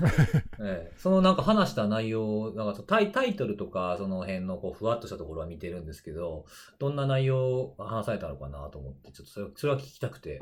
[0.65, 6.45] ええ、そのなんか話した内容、なんかタイタイトルとかその辺のこうふわっとしたところは見てるんですけど、
[6.80, 10.41] どんな内容を話されたのかなと思って、ちょっとそれそれは聞きたくて。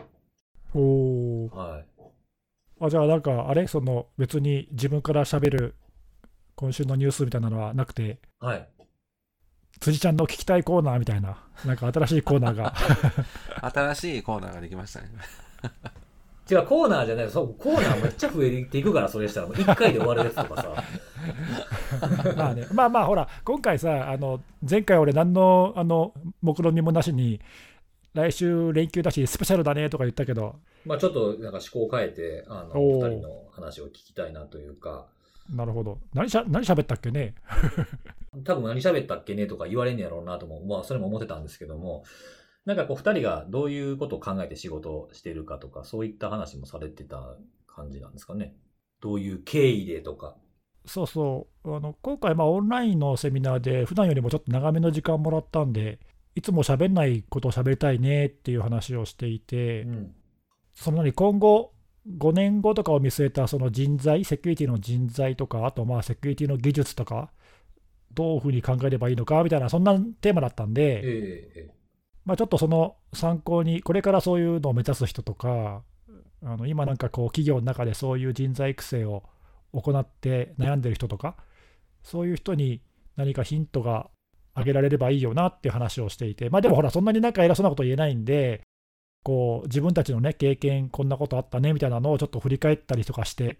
[0.73, 1.55] おー。
[1.55, 1.85] はい。
[2.81, 5.75] あじゃあなんか、あれ、その別に自分から喋る
[6.55, 8.69] 今週のニュースみたいなのはなくて、はい。
[9.79, 12.73] 辻ちゃんの聞きたいコーナーみたいな、なんか新しいコーナーが、
[13.71, 15.09] 新しいコーナーができましたね。
[16.49, 20.83] 違う、コーナーじゃない、そう、コーナーめっちゃ増えていくから、それしたら、もう一回で終わるやつとかさ。
[22.35, 27.39] まあね、まあまあ、ほら、今回さ、あの前回俺、何のあの目論見もなしに、
[28.13, 33.09] 来週連休だし、スペシャルだねとか言ったけど、まあちょっとなんか思考を変えて、あの、おー。
[33.09, 35.05] 二人の話を聞きたいなというか、
[35.53, 37.35] なるほど、何しゃ何喋ったっけね、
[38.43, 42.03] 多分何喋ったっけねとか言われんねやろうなとも、まあそれも思ってたんですけども、
[42.69, 48.53] なんかこう二人がどういうことを考えて仕事をしてるかとか、そういった話もされてた感じなんですかね。
[49.01, 50.35] どういう経緯でとか。
[50.85, 55.97] そうそう、あの今回、まあ、オンラインのセミナーで、普段よりもちょっと長めの時間もらったんで、
[56.35, 60.15] いつも喋んないことを喋りたいねっていう話をしていて、うん。
[60.75, 61.73] その何今後、
[62.19, 67.31] 5年後とかを見据えたその人材、セキュリティの人材とか、あとまあセキュリティの技術とか、
[68.13, 71.78] どういうふうに考えればいいのかみたいな、そんなテーマだったんえで、ええ
[72.29, 75.81] まあ、ちょっとその参考に、これからそういうのを目指す人とか、
[76.43, 79.23] あの今なんかこう、企業の中でそういう人材育成を
[79.73, 81.37] 行って悩んでる人とか、
[82.03, 82.83] そういう人に
[83.15, 84.11] 何かヒントが
[84.53, 88.61] あげられればいいよなっていう話をしていて、まあでもほら、そんなになんか偉そうなこと言えないんで、
[89.23, 93.57] こう自分たちのね、経験、こんなことあったねみたいなのをちょっと振り返ったりとかして、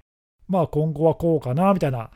[0.48, 2.12] まあ今後はこうかなみたいな、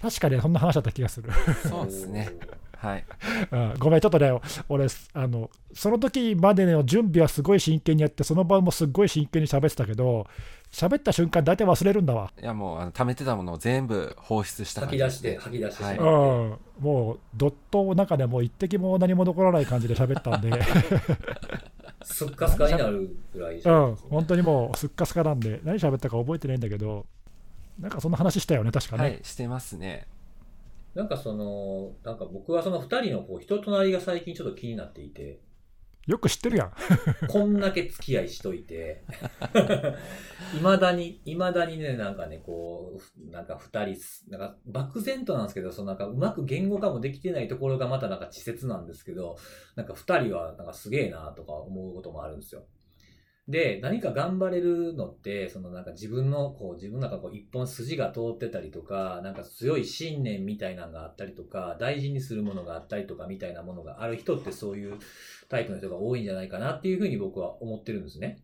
[0.00, 1.30] 確かにそんな話だった気がする。
[1.68, 2.30] そうですね。
[2.78, 3.04] はい。
[3.50, 4.32] うんごめん、ちょっとね、
[4.68, 10.26] 俺、あのその時までの準備はすごい真剣にやって、その場もすごい真剣に喋ってたけど、
[10.70, 12.30] 喋った瞬間、大体忘れるんだわ。
[12.40, 15.82] いやもうあの溜めてたものを全部放出した吐き出して、吐き出して。
[15.84, 15.98] はい。
[15.98, 16.04] うん、
[16.80, 20.50] もう、ドットの中でもう一滴も何も残らない感じで喋ったんで、
[22.02, 27.06] すっかすかになるぐらいじうゃん、本当にもうすっかすかなんで、何喋ったか覚えてないんだけど、
[27.80, 29.02] なんかそんな話したよね、確かね。
[29.02, 30.06] はい、してますね。
[30.98, 35.40] なんかその、なんか僕はその二人のこう人となりが最近ちょっと気になっていて、
[36.08, 36.72] よく知ってるやん。
[37.28, 39.04] こんだけ付き合いしといて、
[40.58, 43.96] いまだに、いまだにね、なんかね、こう、なんか二人、
[44.28, 49.36] なんか漠然となんですけど、そのなんかうまく言語化もできてないところがまたなんか稚拙なんですけど、
[49.76, 52.64] なんか二人はなんかすげえなとか思うこともあるんですよ。
[53.48, 64.98] で、何か頑張れるのって、そのなんか自分の、こう自分の中こう一本筋が通ってたりとか、なんか強い信念みたいなのがあったりとか、大事にするものがあったりとかみたいなものがある人ってそういう
[65.48, 68.42] タイプの人が多いんじゃないかなっていうふうに僕は思ってるんですね。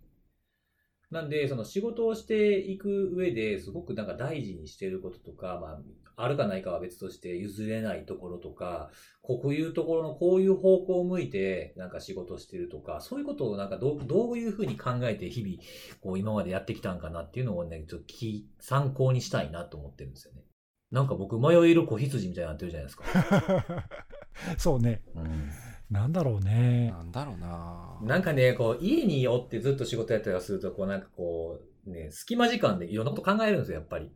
[1.10, 5.80] なんで、その仕事をしていく上ですごくなんか大事にしてることとか、まあ、
[6.16, 8.90] あるかないかは別として譲れないところとか、
[9.22, 15.56] こういうところのこういう方向を向いてなんか仕事をしてるとか、そういうことをなんかどうどういうふうに考えて日々
[16.00, 20.42] こう今までやってきたんかなっていうのをね、ちょっとき参考にしたいなと思ってるんですよね。
[20.90, 23.88] なんか僕、迷える子羊みたいになってるじゃないですか。
[24.58, 25.50] そうね、うん
[25.90, 26.90] なんだろうね。
[26.90, 34.10] なんだろうななんかね、こう、家におってずっと仕事やったりすると、こう、なんかこう、ね、隙間時間でいろんなこと考えるんですよ、やっぱり。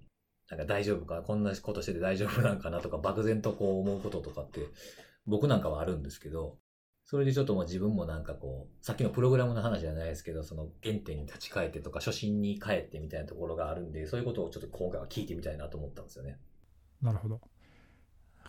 [0.50, 2.80] なんか大丈夫か、こんなことしてて大丈夫なんかな？
[2.80, 4.60] とか、漠然とこう思うこととかって、
[5.26, 6.56] 僕なんかはあるんですけど、
[7.04, 16.38] それでちょっともう自分もなんかこう、さっきのプログラムの話じゃないですけど、その原点に立ち返ってとか、初心に帰ってみたいなところがあるんで、そういうことをちょっと今回は聞いてみたいなと思ったんですよね。
[17.02, 17.40] なるほど。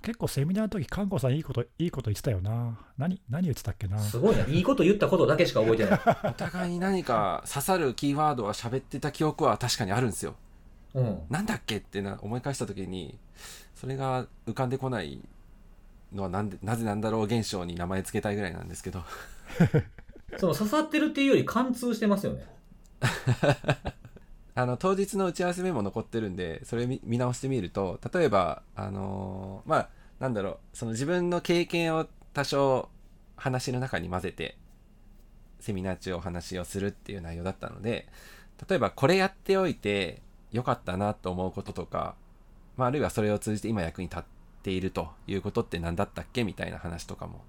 [0.02, 2.80] 結構セミナーの時、看護さんいいこと、いいこと言ってたよな。
[2.98, 4.00] 何、何言ってたっけな？
[4.00, 4.46] すごいな。
[4.46, 6.00] いいこと言ったことだけしか覚えてない。
[6.32, 10.36] お互いに何か刺さるキーワードは喋ってた記憶は確かにあるんですよ
[10.94, 11.22] うん。
[11.30, 13.18] なんだっけってな思い返した時に
[13.76, 15.22] それが浮かんでこない
[16.14, 19.04] のはなんでなぜなんだろう現象に名前つけたいぐらいなんですけど
[20.38, 22.46] その刺さってるっていうより貫通してますよね。
[24.56, 32.90] あの当日の打ち合わせメモ残ってるんでそれ見見直してみると例えばあのーまあなんだろうその自分の経験を多少
[33.38, 34.58] 話の中に混ぜて
[35.62, 38.08] セミナー中お話をするっていう内容だったので
[38.68, 42.16] 例えばこれやっておいてよかったなと思うこととか、
[42.78, 44.24] まあ、あるいはそれを通じて今役に立っ
[44.64, 47.44] ているということって何だったっけみたいな話とかも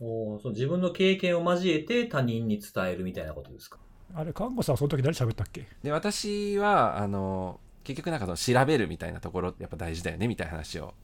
[0.00, 3.78] おーそう自分の経験を交えて他人に伝えるみたいなことですか？
[4.14, 5.66] あれ、看護さんはその時何喋ったっけ？
[5.82, 10.94] で私はあの結局なんかその調べるみたいなところってやっぱ大事だよねみたいな話を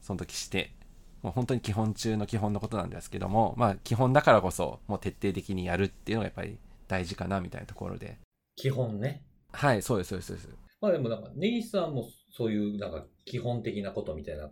[0.00, 0.74] その時して
[1.22, 8.18] もう本当に基本中の基本のことなんですけどもまあ基本だからこそもう徹底的にやるっていうのがやっぱり大事かなみたいなところで
[8.56, 9.22] 基本ね。
[9.52, 10.48] はいそうですそうですそうです
[10.82, 14.50] まあでもなんか、根岸さんもそういうなんか基本的なことみたいな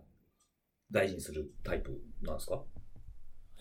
[0.90, 2.62] 大事にするタイプなんですか？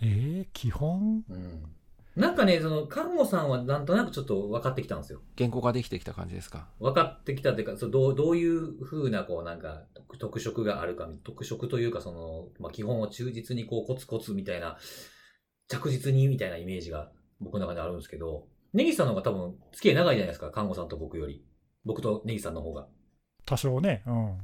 [0.01, 1.23] えー、基本？
[1.27, 1.63] うん。
[2.15, 5.21] なんかね、その、看護さんはなんとなくちょっと分かってきたんですよ。
[5.37, 6.67] 原稿ができてきた感じですか？
[6.79, 14.77] 分かってきたっていうか、そうどうどういう風な、こう、なんか、特特色があるか、特色というか、その、まあ、基本を忠実に、こう、コツコツみたいな、
[15.69, 21.45] 着実にみたいなイメージが僕の中であるんですけど、根岸さんの方が多分、付き合い長いじゃないですか、看護さんと僕より。
[21.85, 22.87] 僕と根岸さんの方が。
[23.45, 24.03] 多少ね。
[24.05, 24.37] うん。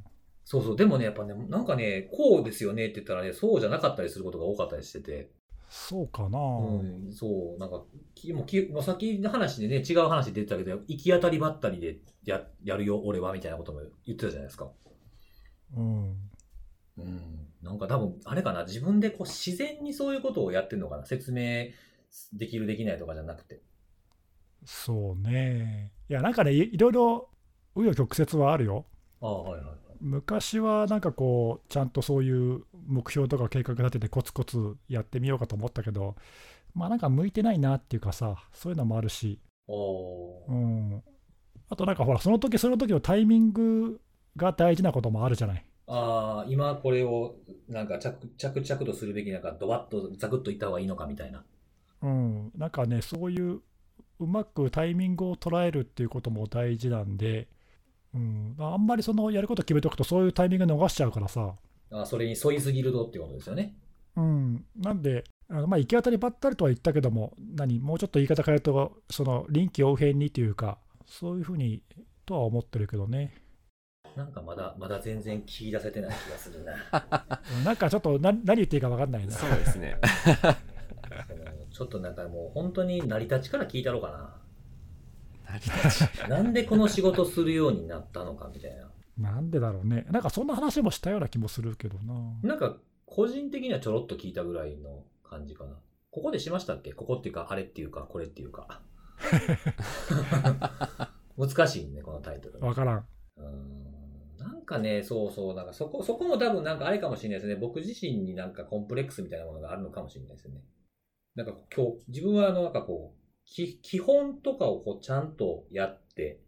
[0.43, 5.31] そうそう、でもね、やっぱね、なんかね、こうですよねって言ったらね、そうじゃなかったりすることが多かったりしてて、
[5.67, 6.39] そうかな。
[6.39, 14.71] うん、そう、なんか、きもうきもうさっきの話でね、違う話出てたけど、行き当たりばったりでややるよ、俺は、みたいなことも言ってたじゃないですか。
[15.75, 16.09] うん。
[16.97, 17.47] うん。
[17.61, 21.05] なんか多分、あれかな、自分でこう自然にそういうことをやってるのかな。
[21.05, 21.71] 説明
[22.33, 23.61] できる、できないとかじゃなくて。
[24.65, 25.91] そうね。
[26.09, 27.29] いや、なんかね、いいろいろ
[27.75, 28.85] 紆余曲折はあるよ。
[29.21, 29.75] ああ、はいはいはい。
[30.01, 36.15] 昔はなんかこう、ちゃんとそういう目標とか計画立ててコツコツやってみようかと思ったけど、
[36.73, 41.03] まあなんか向いてないなっていうかさ、そういうのもあるし、うん。
[41.69, 43.99] あとなんかほら、その時その時のタイミング
[44.35, 45.65] が大事なこともあるじゃない。
[45.87, 47.35] ああ、今これを、
[47.67, 51.43] なんか着、着々とするべきなんか、ドバッとザクッといった方がいいのかみたいな。
[52.01, 52.51] うん。
[52.55, 53.61] なんかね、そういう
[54.19, 57.47] うまくタイミングを捉えるっていうことも大事なんで、
[58.13, 61.55] うん、あんまりそのやること決めておくとそういうタイミング逃しちゃうからさ、
[61.91, 63.75] あーそれに沿いすぎるとっていうことですよね。
[64.15, 71.83] うん、なんで、あのまあ、行き当たりばったりとは言ったけども、何、もうちょっと言い方変えると、その臨機応変にというか、そういうふうに
[72.25, 73.33] とは思ってるけどね、
[74.15, 76.73] なんかまだ、まだ全然聞き出せてない気がするな。
[77.65, 79.33] なんかちょっと何何言っていいか分かんないな。
[79.33, 79.97] そうですね
[81.75, 84.37] ちょっとなんかもう本当に成り立ちから聞いたろうか
[85.45, 86.37] 成り立ちな。
[86.37, 88.89] なんでこの仕事するようになったのかみたいな。
[89.17, 92.13] なんでだろうね、なんかそんな話もしたような気もするけどな。
[92.43, 95.71] なんか個人的にはちょろっと聞いたぐらいの感じかな。
[96.11, 96.93] ここでしましたっけ？
[96.93, 98.79] ここっていうか、あれっていうか、これっていうか。
[101.37, 102.59] 難しいね、このタイトル。
[102.59, 102.97] 分からん。
[102.99, 107.55] うーんなんかね、そうそう、なんかそこ、そこも多分なんかあれかもしれないですね。
[107.55, 110.61] 僕自身になんかコンプレックスみたいなものがあるのかもしれないですよね。
[111.35, 116.39] なんか今日、自分はあの、なんかこう、き基本とかをこうちゃんとやって、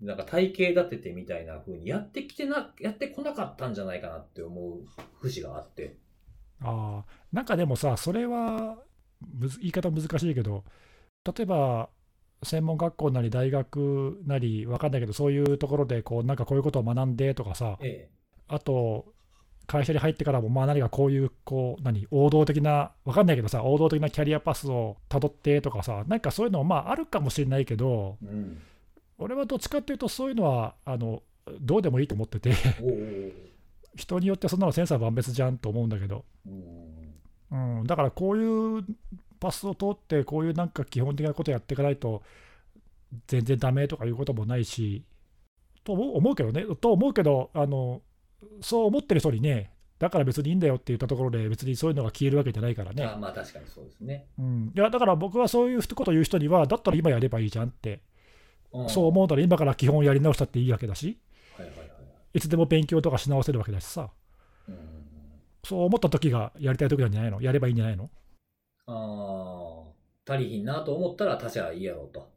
[0.00, 4.86] なんか体系立ててみたいな風にやってきてな、やってこなかったんじゃないかなって思う
[5.20, 5.96] 節があって。
[6.60, 8.78] ああ、なんかでもさ、それは
[9.32, 10.64] むず言い方難しいけど、
[11.24, 11.88] 例えば、
[12.42, 18.10] 専門学校なり大学なり分かんないけど、そういうところでこうなんかこういうことを学んでとかさ、え
[18.46, 19.13] あと、
[19.66, 28.26] 会社に入ってからも、まあ何かこういう、こう、何、王道的な、分かんないけどさ、王道的なキャリアパスをたどってとかさ、なんかそういうのもまああるかもしれないけど、え。
[28.26, 28.62] うん。
[29.18, 31.22] 俺はどっちかっていうと、そういうのは、あの、
[31.60, 32.52] どうでもいいと思ってて、
[33.94, 36.52] 人によってそんなのセンサー万別じゃんと思うんだけど、おう
[37.52, 37.80] うん。
[37.80, 38.84] うん、だからこういう
[39.40, 42.22] パスを通って、こういうなんか基本的なことやっていかないと、
[43.26, 45.04] 全然ダメとかいうこともないし、
[45.84, 48.02] と思う思うけどね、と思うけど、あの
[48.60, 53.04] そう思ってる人にね、だから別にいいんだよって言ったところで、別にそういうのが消えるわけじゃないからね。
[53.04, 54.26] あまあ確かにそうですね。
[54.38, 58.02] うん、いやだから僕はそういうことを言う人には、だったら今やればいいじゃんって、
[58.72, 61.18] うんそう思うなら今から基本やり直したっていいわけだし、
[61.56, 61.88] はいはいはい。
[62.34, 64.10] いつでも勉強とかし直せるわけだしさ、
[64.68, 64.80] うんうん
[65.66, 67.40] そう思った時がやりたい時なんじゃないの？
[67.40, 68.10] やればいいんじゃないの？
[68.86, 69.82] うん、あ
[70.28, 72.28] あ、足りひんなと思ったら他社いいやろうと。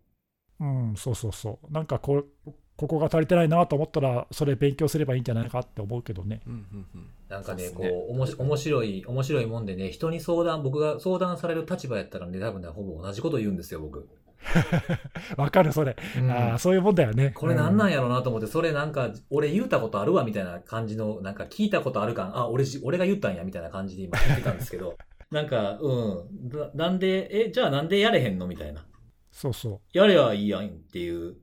[0.61, 1.73] うん、そうそうそう。
[1.73, 6.41] なんかこう、ここが足りてないなと思ったら、それ勉強すればいいんじゃないかって思うけどね。
[6.45, 14.07] うんうんうんなんかね、こう、おもし面白い、面白いもんでね、人に相談、僕が相談される立場やったらね、多分ね、ほぼ同じこと言うんですよ、僕。
[15.35, 15.95] わかる、それ。
[16.17, 17.31] うんああ、そういうもんだよね。
[17.35, 24.95] これなんなんや、やろうなと思って、それなんか、俺言うたことあるわみたいな感じの、なんか聞いたことある感、あ、俺じ、俺が言ったんやみたいな感じで今聞いてたんですけど、
[25.31, 28.47] なんか、うん、ななんで、え、じゃあなんでやれへんの？
[28.47, 28.85] みたいな。
[29.31, 29.79] そうそう。
[29.97, 31.35] やればいいやんっていう。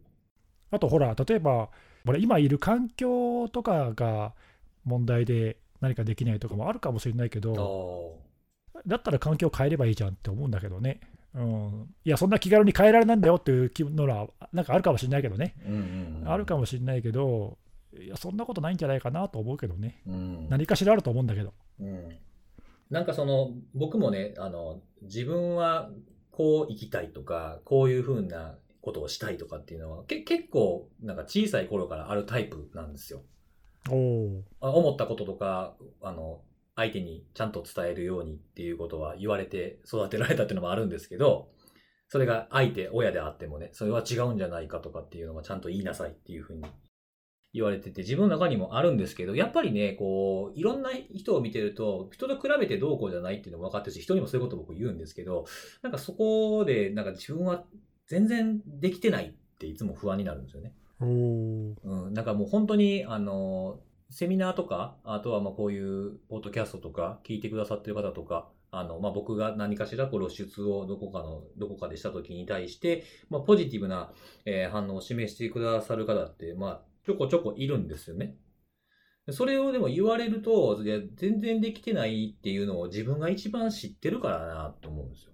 [0.70, 1.70] あとほら、例えば、
[2.06, 4.34] 俺今いる環境とかが
[4.84, 11.00] 問題で何かできないとかもあるかもしれないけあど、ーだったら環境変えればいいじゃんって思うんだけどね。
[11.34, 15.54] うん、いや、そんな気軽に変えられないんだよっていう気のは、なんかあるかもしれないけどね。
[16.26, 17.58] あるかもしれないけど、
[17.98, 20.00] いや、そんなことないんじゃないかなと思うけどね。
[20.06, 20.48] うん。
[20.48, 21.52] 何かしらあると思うんだけど。
[21.80, 22.18] うん
[22.90, 25.90] なんかその、僕もね、あの、自分は
[26.30, 33.22] こう生きたいとか、こういうふうなことをしたいとかっていうのは、け結構、なんか小さい頃からあるタイプなんですよ。
[34.60, 36.42] 思ったこととか、あの、
[36.76, 41.48] 相手にちゃんと伝えるようにっていうことは言われて育てられたっていうのもあるんですけど、
[42.08, 46.64] それが相手、親であってもね、それは違うんじゃないかとかっていうのはちゃんと言いなさいっていうふうに
[47.54, 55.46] 言われてて、自分の中にもあるんですけど、やっぱりね、こう、いろんな人を見てると、人と比べてどうこうじゃないっていうのも分かってるし、人にもそういうこと僕言うんですけど、
[55.82, 57.64] なんかそこで、なんか自分は
[58.06, 60.74] 全然できてないっていつも不安になるんですよね。
[61.84, 63.80] うん、なんかもう本当に、あの、
[64.10, 74.12] セミナーとか、あとはまあこういうポッドキャストとか聞いてくださってる方とか、あの、まあ僕が何かしらこう露出をどこかの、どこかでした時に対して、まあポジティブな、
[74.44, 78.36] えー反応を示してくださる方って、まあちょこちょこいるんですよね。
[79.30, 85.33] それをでも言われると、全然できてないっていうのを自分が一番知ってるからなと思うんですよ。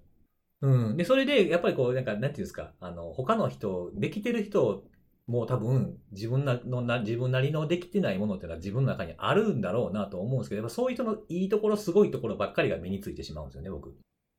[0.63, 0.97] うん。
[0.97, 4.85] で、それで、やっぱりこう、なんか、なんていうんですか、あの、他の人、できてる人
[5.27, 13.95] も多分自分なのな自分なりのできてないものっていうのは自分の中にあるんだろうなと思うんですけど、やっぱそういう人のいいところ、すごいところばっかりが目についてしまうんですよね、僕。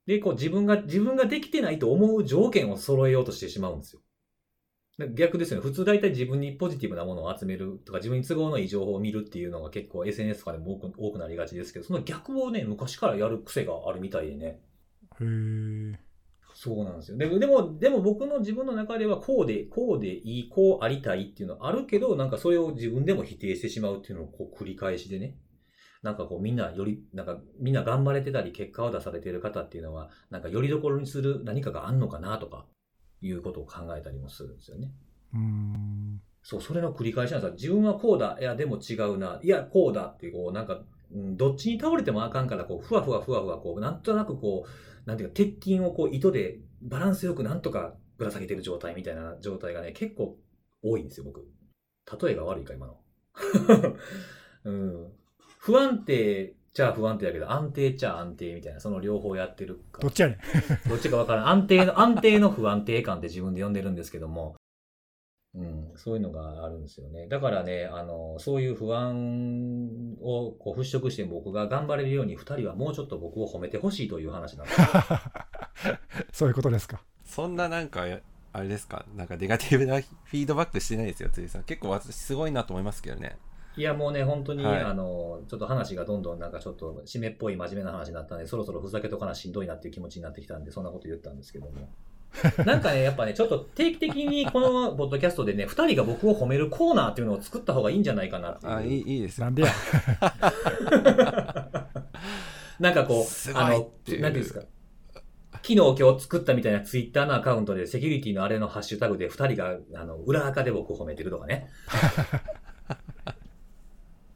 [0.05, 4.01] で、こう自分が、自分ができてないと思う条件を揃えようとしてしまうんですよ。
[5.15, 5.63] 逆ですよね。
[5.67, 14.45] 普通大体自分にポジティブなものを集めるとか、自分に都合のいい情報を見るっていうのが結構 SNS とかでも多く多くなりがちですけど、その逆をね、昔からやる癖があるみたいでね。
[14.45, 16.10] へえ。
[16.63, 17.17] そうなんですよ。
[17.17, 25.39] ででも、でも僕の自分の中ではこうで、こうでいい、こうありたいっていうのはあるけど、なんかそれを自分でも否定してしまうっていうのをこう繰り返しでね。
[26.03, 32.67] なんかこうみんなより、なんかみんな頑張れてたり結果を出されている方っていうのは、なんかよりどころにする何かがあんのかなとか、
[33.21, 34.91] いうことを考えたりもするんですよね。
[35.33, 36.21] うーん。
[36.43, 37.53] そう、それの繰り返しなんですよ。
[37.55, 38.37] 自分はこうだ。
[38.39, 39.39] いや、でも違うな。
[39.41, 40.83] いや、こうだって、こう、なんか、
[41.13, 50.37] うんどっちに倒れてもあかんから、こう、ふわふわふわふわ、こう、なんとなくこう、なんていうか、鉄筋をこう、糸でバランスよくなんとかぶら下げてる状態みたいな状態がね、結構
[50.83, 51.47] 多いんですよ、僕。
[52.23, 52.97] 例えが悪いか、今の。
[54.65, 55.11] うん。
[55.59, 60.37] 不安定ちゃ不安定だけど、安定ちゃ安定みたいな、その両方やってるかどっちやねん。
[60.89, 61.47] どっちかわからん。
[61.49, 64.55] 安定の、安定の不安定感って自分で呼んでるんですけども、
[65.53, 67.27] うん、そういうのがあるんですよね。
[67.27, 74.79] だからね、あの、そういう不安をこう払拭して僕が頑張れるように、二人はもうちょっと僕を褒めてほしいという話なんです。
[76.31, 77.01] そういうことですか？
[77.25, 78.05] そんななんか
[78.53, 79.05] あれですか？
[79.15, 83.37] なんかネガティブなフィードバックしてないですよ辻さん結構私すごいなと思いますけどね
[83.77, 91.89] いや、もうね、本当に、はいあの、ちょっと話がどんどんなんかちょっと締めっぽい真面目な話になったんで、そろそろふざけとかなしんどいなっていう気持ちになってきたんで、そんなこと言ったんですけども。
[92.65, 98.73] なんかね、やっぱね、ちょっと定期的にこのポッドキャストでね、二人が僕を褒めるコーナーっていうのを作った方がいいんじゃないかなっていう。
[98.73, 99.69] あいいいいですよなんでや。
[102.79, 104.61] なんかこう、すごいあの、なんていうんですか。
[105.63, 111.69] 昨日今日作ったみたいなツイッターのアカウントでセキュリティのあれのハッシュタグで二人が、あの、裏垢で僕を褒めてるとかね。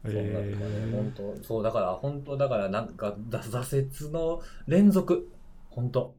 [0.06, 5.32] そんなとかね、え本当そう、だから、本当だから、なんか、だ挫折の連続。
[5.70, 6.14] 本当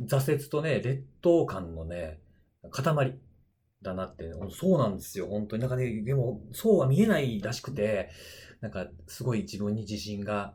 [0.00, 2.20] 挫折とね、劣等感のね、
[2.70, 3.18] 塊
[3.82, 5.60] だなって、そうなんですよ、本当に。
[5.62, 8.10] なんかね、でも、そうは見えないらしくて、
[8.60, 10.54] なんか、すごい自分に自信が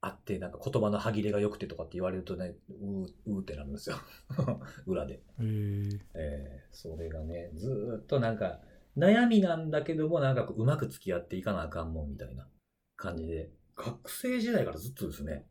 [0.00, 3.96] あって、なんか言葉の歯切れが良くてとかって言われるとね、うー、うーってなるんですよ。
[4.86, 5.22] 裏で。
[5.40, 8.60] ーえーえーそれがね、ずーっとなんか、
[8.96, 12.48] 悩みなんだけども、なんかうまく付き合っていかなあかんもんみたいな
[12.96, 15.46] 感じで、学生時代からずっとですね、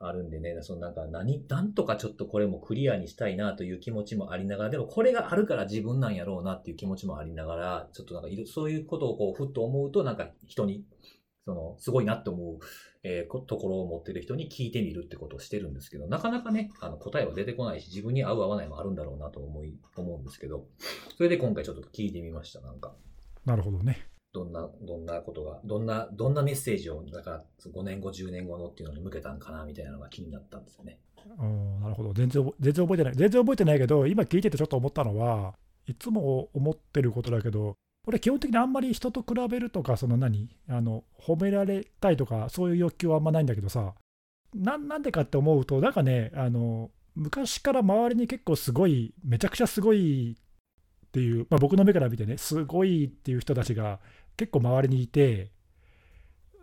[0.00, 10.84] あるんでね、そのなんか何、なんとかちょっとこれもクリアにしたいなという気持ちもありながら、でもこれがあるから自分なんやろうなっていう気持ちもありながら、ちょっとなんかいろそういうことをこうふっと思うと、なんか人に、
[11.44, 12.58] その、すごいなって思う、
[13.02, 20.66] えーところを持ってる人に聞いてみるってことをしてるんですけど、なかなかね、あの答えは出てこないし、自分に合う合わないもあるんだろうなと思い、思うんですけど、
[21.16, 22.94] それで今回ちょっと聞いてみました、なんか。
[23.44, 24.07] なるほどね。
[24.32, 30.98] どんな、どんなことが、どんな、どんなメッセージを、だから5年後、10年後のっていうのに向けたんかな、みたいなのが気になったんですよね。
[31.38, 32.12] うんなるほど。
[32.12, 33.12] 全然全然覚えてない。
[33.14, 35.54] 全然覚えてないけど今聞いててちょっと思ったのは
[35.86, 37.76] いつも思ってることだけど
[38.06, 40.48] 俺基本的にあんまり人と比べるとかその何？
[40.68, 43.94] あの褒められたいとかそういう欲求はあんまないんだけどさ
[44.54, 50.36] ななんでかって思うとなんかねあの昔から周りに結構すごいめちゃくちゃすごい
[51.08, 53.98] っていう、まあ、僕の目から見てねすごいっていう人たちが
[54.38, 55.50] 結構周りにいて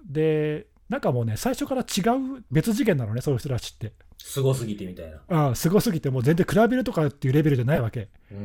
[0.03, 3.93] でなんかもうね最初から違う別次元なのねそういう人たちって。
[4.17, 5.21] すごすぎてみたいな。
[5.29, 8.09] ああすごすぎて、もう全然比べるとかっていうレベルじゃないわけ。
[8.31, 8.35] う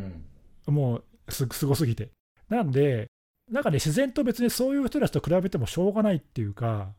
[0.70, 0.74] ん。
[0.74, 2.10] もうすすごすぎて。
[2.48, 3.08] なんで、
[3.50, 6.92] なんかね、自然と別にそういう人たちと比べてもしょうがないっていうか、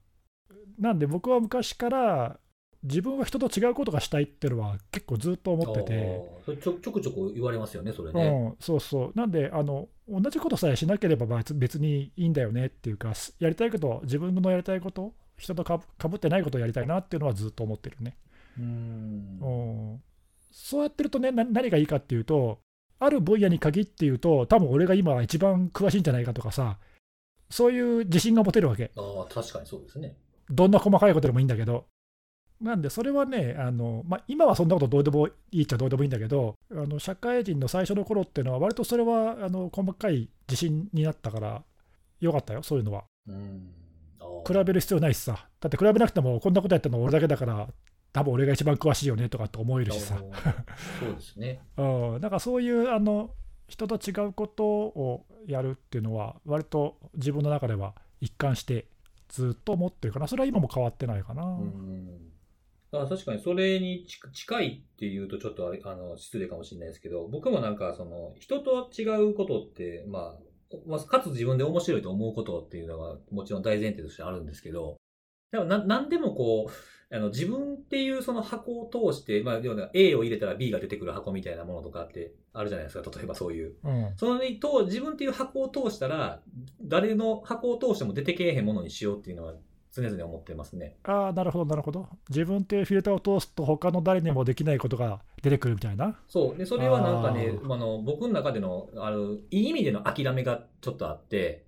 [0.80, 2.40] なんで僕は昔から
[2.84, 8.30] 自分は人と違うことがしたいっていうのは結構ずっと思ってて、ちょちょくちょく言われますよね、それうね。
[8.30, 9.12] ん、そうそう。
[9.16, 18.18] なんで、あの同じことさえしなければ別別にいいんだよねっていうか、すやりたいこと、自分のやりたいこと、人とかぶかぶってないことをやりたいなっていうのはずっと思ってるね。
[18.58, 19.40] うん。
[19.42, 20.02] うん
[20.52, 22.60] そうやってるとねな何がいいかっていうと
[23.00, 26.78] ある分野に限って言うと多分俺が今一番詳しいんじゃないかとかさ
[27.50, 30.16] そういう自信が持てるわけああ、確かにそうですね。
[30.50, 31.86] どんな細かいことでもいいんだけど
[32.62, 41.64] なんでそれはねあの、まあ、今はそんなことどうでもいいっちゃどうでもいいんだけどあの社会人の最初の頃っていうのは割とそれはあの細かい自信になったから
[42.20, 43.72] よかったよそういうのはうん。
[44.48, 47.68] 比べる必要ないしさだって比べなくてもこんなことやったの俺だけだから
[48.14, 50.18] 多分俺が一番詳しいよねとかって思えるしさ
[51.00, 51.62] そうですね。
[51.78, 53.32] うん、だからそういうあの
[53.72, 58.88] 人と違うことをやるっていうのは、割と自分の中では一貫して
[59.30, 61.44] ずっと思ってるかな、それは今も変わってないかな。
[61.44, 62.31] うん。
[62.92, 74.98] だから確かにそれにち近いっていうとちょっとあの失礼かもしれないですけど、僕もなんかその人と違うことって、まあ、まあ、かつ自分で面白いと思うことっていうのがもちろん大前提としてあるんですけど、
[75.52, 83.76] でもななんでもこう、あの自分っていうその箱を通して、まあ、要は A を入れたら B が出てくる箱みたいなものとかってあるじゃないですか、例えばそういう。
[83.84, 86.42] うん、そのと自分っていう箱を通したら、
[86.82, 89.56] 誰の箱を通しても出てけえへんものにしようっていうのは
[89.94, 90.98] 常々思ってますね。
[91.04, 92.08] ああ、なるほど、なるほど。
[92.30, 96.18] 自分っていうフィルターを通すと、他の誰にもできないことが出てくるみたいな。
[96.28, 96.58] そう。
[96.58, 101.66] で、それはなんかねあ、あの、僕の中での、あの、いい意味での諦めがちょっとあって、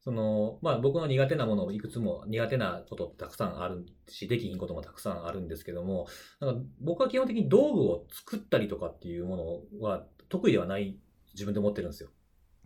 [0.00, 6.06] その、まあ僕の苦手なものをいくつも苦手なことたくさんあるし、できひんこともたくさんあるんですけども、
[6.40, 10.96] なんか僕は基本的に道具を作ったりとかっていうものは得意ではない
[11.34, 12.10] 自分で思ってるんですよ。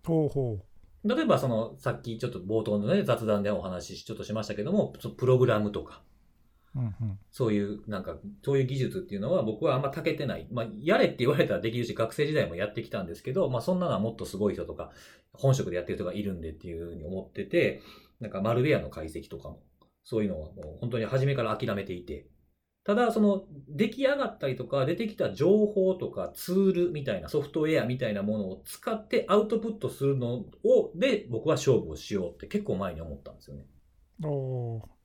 [0.04, 0.58] ほうほ
[1.04, 6.02] 例えばその、さっきちょっと冒頭のね、雑談でお話しちょっとしましたけども、プログラムとか、
[6.74, 6.78] う。
[6.80, 10.46] うんうん、そういう、なんか、そういう技術っていうのは僕はあんま長けてない。
[10.52, 14.90] まあ、やれって言われたらできるし、学生時代もやってきたんですけど、まあ、そんなのはもっとすごい人とか、
[15.32, 17.82] 本職でやってる人がいるんでっていうふうに思ってて、
[18.20, 19.62] なんか、マルウェアの解析とかも、
[20.04, 22.26] そういうのはもう本当に初めから諦めていて、
[22.84, 33.66] ただ、その、出来上がったりとか、出てきた情報とかツールみたいな、ソフトウェアみたいなものを使ってアウトプットするのを、で、僕は勝負をしようって結構前に思ったんですよね。
[34.24, 35.00] おー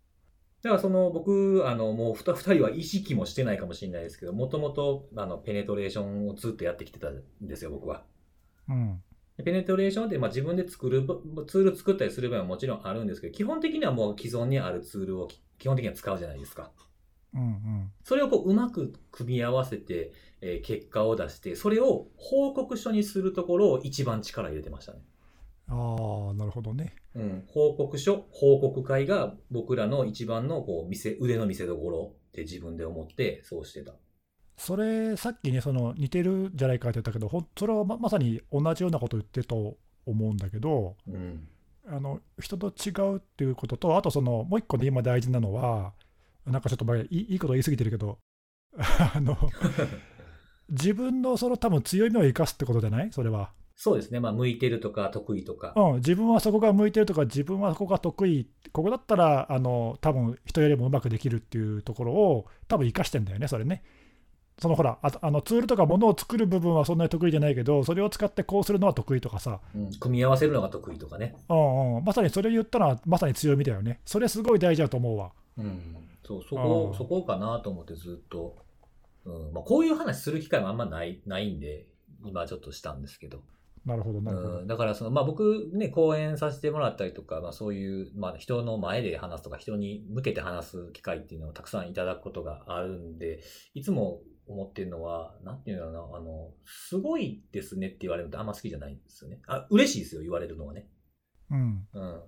[0.66, 8.04] だからその僕、あの、もう二二人は意識もしてないかもしれないですけど、もともと、あの、ペネトレーションをずっとやってきてたんですよ、僕は。
[8.68, 9.04] うん、
[9.38, 11.06] でペネトレーションって、まあ自分で作る、
[11.48, 16.72] ツール作ったりする場合ももちろんあるんですけど、基本的にはもう既存にあるツールをき基本的には使うじゃないですか。
[17.36, 17.92] うん、うん。
[18.04, 20.12] それをこう、うまく組み合わせて、
[20.42, 25.00] えー結果を出して、それを報告書にするところを一番力入れてましたね。
[25.68, 26.96] ああ、なるほどね。
[27.16, 33.94] うん、報告書、報告会が僕らの一番のこう見せ腕の見せ所って自分で思ってそうしてた。
[34.58, 41.48] それ、さっきね、その似てるんじゃないかって言ったけど、ほんそれはままさに同じようなこと言ってると思うんだけど、うん。
[41.88, 45.94] あの人と違うっていうことと、あとそのもう一個で今大事なのは、
[46.46, 48.20] なんかちょっと前いいこと言い過ぎてるけど、
[48.78, 49.38] あの
[50.70, 53.12] 自分のその多分強みを生かすってことじゃない？
[53.12, 54.20] それは、そうですね。
[54.20, 55.74] まあ、向いてるとか得意とか。
[55.76, 55.96] うん。
[55.98, 63.84] 自分はそこが向いてるとか、自分はそこが得意、ここだったら、あの多分人よりもうまくできるっていうところを、多分生かしてんだよね、それね。
[64.58, 71.36] そのほらああのツールとかものを作る部分はそんなに得意じゃないけど、それを使ってこうするのは得意とかさ、うん、組み合わせるのが得意とかね。
[71.50, 74.00] うんうん、まさにそれ言ったら、まさに強みだよね。
[74.06, 75.32] それすごい大事だと思うわ。
[75.58, 75.82] うん、
[76.26, 78.58] そうそこそこかなと思ってずっと、
[79.26, 81.88] うんまあ、こういう話する機会もあんまないないんで、
[82.26, 83.44] 今ちょっとしたんですけど。
[83.86, 84.60] なるほど、なるほど。
[84.60, 93.42] うん、だからその、まあ、僕ね、講演させてもらったりとか、まあ、そういう、まあ、人の前で話すとか、人に向けて話す機会っていうのをたくさんいただくことがあるんで、
[93.76, 99.40] いつも思ってるのは、なんていうのかな、あの、すごいですねって言われるのってあんま好きじゃないんですよね。
[99.46, 100.88] あ、嬉しいですよ、言われるのはね。
[101.52, 102.24] うん、うん。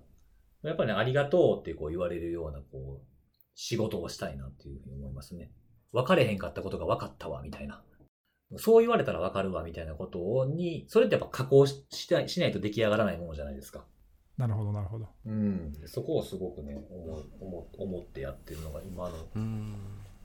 [0.62, 3.07] やっぱりね、ありがとうってこう言われるような、こう、
[3.60, 5.50] 仕事をしたいなっていうふうに思いますね。
[5.92, 7.82] 分かれへんかったことが分かったわ、みたいな。
[8.56, 13.84] そう言われたら分かるわ、みたいなことに、それってやっぱ加工ししたいしないと出来上がらないものじゃないですか。
[14.36, 15.08] なるほど、なるほど。
[15.26, 15.74] うん。
[15.86, 19.16] そこをすごくね、思う思う思ってやってるのが今の。
[19.34, 19.74] うん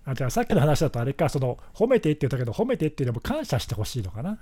[0.06, 4.38] あじゃあさっきの話だとあれか、その褒めてって言ったけど、褒めてっていうのも感謝してほしいのかな。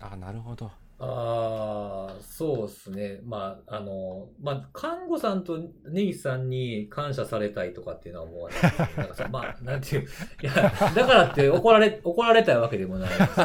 [0.00, 0.72] あなるほど
[1.06, 3.20] ああ、そうですね。
[3.24, 8.48] まあ、あの、まあ、看護さんとネギさんに感謝されたいとかっていうのはもう、
[8.98, 10.02] なんかさ、まあ、なんていう、
[10.42, 13.42] いや、だからって怒られ、怒られたいわけでもないんですけ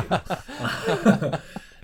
[1.17, 1.31] ど。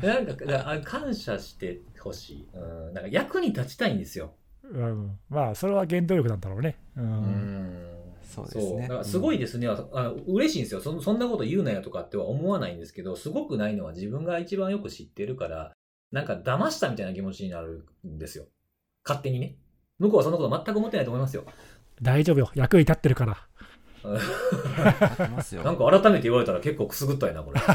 [0.14, 2.48] なんか、だか感謝してほしい。
[2.54, 4.34] うん、なんか役に立ちたいんですよ。
[4.64, 6.78] うん、まあ、それは原動力なんだろうね。
[6.96, 7.04] うん。
[7.04, 7.95] うん
[8.26, 11.00] そうですねだからすごいですね、あの嬉しいんですよそ。
[11.02, 15.74] そんなこと言うなよとかっては思わないんですけど、すごくないのは自分が一番よく知ってるから、
[16.12, 18.48] なんか騙したみたいな気持ちになるんですよ。
[19.06, 19.58] 勝手にね。
[20.00, 21.46] 向こうはそんなこと全く思ってないと思いますよ。
[22.02, 23.48] 大丈夫よ、役に立ってるから。
[25.64, 27.62] なんか改めて言われたら結構くすぐったいな、これ。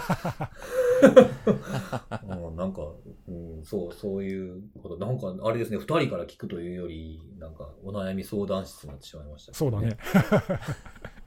[2.23, 2.83] うん、なんか、
[3.29, 4.99] うん、そう、そういうこと。
[4.99, 9.97] なんか、あれですね、二人から聞くというより、なんか、お悩み相談室になってしまいました、そうだね。。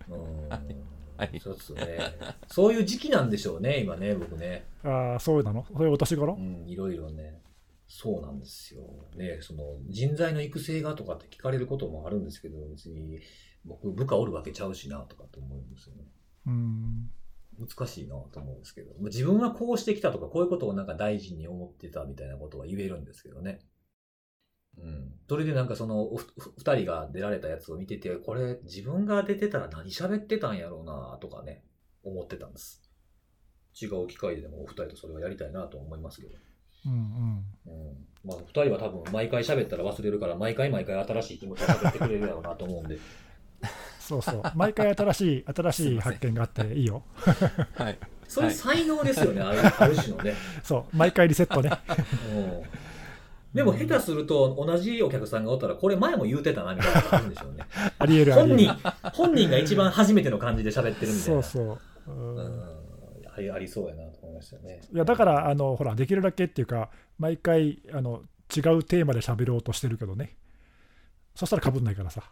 [0.10, 0.49] うん。
[0.49, 1.99] はいそうですね。
[2.47, 4.66] そういう時期なんでしょうね、今ね、僕ね。
[4.84, 5.64] ああ、そうなの？
[5.72, 6.34] そういうお年頃？
[6.34, 7.39] うん、いろいろね。
[7.88, 8.82] そうなんですよ。
[9.16, 13.20] ね、その人材の育成がとかって聞かれることもあるんですけど、別に
[13.66, 16.03] 僕部下おるわけちゃうしなとかって思うんですよね。
[16.47, 17.09] うん。
[17.59, 23.59] 難しいなと思うんですけど、自分はこうしてきたとか、こういうことをなんか大事に思ってたみたいなことは言えるんですけどね。
[24.78, 25.14] うん。
[25.30, 26.09] それでなんかその
[26.57, 31.64] 二人が出られたやつを見てて、これ自分が出てたら何喋ってたんやろうなとかね、
[32.03, 32.82] 思ってたんです。
[33.80, 36.36] 違う機会でもお二人とそれはやりたいなと思いますけど。
[36.86, 36.99] うんうん。
[37.66, 38.07] うん。
[38.26, 42.97] まあ二人は多分毎回喋ったら忘れるから、毎回毎回新しい気持ちを喋ってくれるやろうなと思うんで。
[44.04, 44.41] そうそう。
[44.56, 47.04] 毎回新しい、新しい発見があっていいよ。
[47.76, 47.97] はい
[48.28, 50.34] それ才能ですよね、あるある種のね。
[50.64, 50.97] そう。
[50.97, 51.72] 毎回リセットね。
[52.36, 52.64] うん
[53.54, 57.64] でも下手すると同じお客さんがおったら、これ前も言うてたなみたいなのがあるんでしょうね。
[57.99, 58.58] ありえるあり本。
[58.58, 58.76] 人、
[59.14, 61.43] 本人が一番初めての感じで喋ってるみたいな。
[61.43, 62.12] そうそう。
[62.12, 62.74] うん
[63.51, 64.82] ありそうやなと思いましたね。
[64.91, 68.22] いやだからあのほらできるだけっていうか毎回あの
[68.56, 70.36] 違うテーマで喋ろうとしてるけどね
[71.36, 72.24] そしたらかぶんないからさ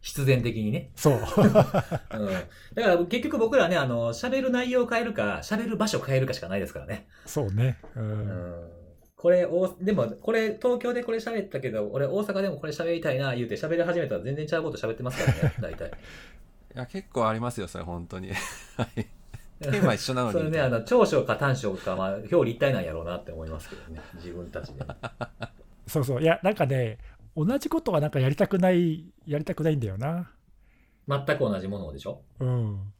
[0.00, 0.90] 必然的にね。
[0.94, 1.52] そう うん。
[1.52, 1.78] だか
[2.74, 7.06] ら結局僕らね、あの、喋る内容を変えるか、喋る場所を変えるかしかないですからね。
[7.26, 8.70] そうねううんん。
[9.16, 15.88] これ、おでも、これ、東京でこれ喋ったけど、俺大阪でもこれ喋りたいな、言うて喋り始めたら全然違うこと喋ってますからね、 大体。
[15.88, 15.90] い
[16.78, 18.30] や結構ありますよそれ本当に
[18.76, 19.06] はい
[19.60, 24.84] テーマ一緒なのにそれね、あの、長所か短所か、まあ、表裏一体なんやろうなって思いますけどね、自分たちで。
[25.88, 26.98] そうそういやなんかね
[27.46, 30.30] 同じことはなんかやりたくないやりたくないんだよな。
[31.06, 32.22] 全く同じものでしょ？
[32.40, 32.92] うん。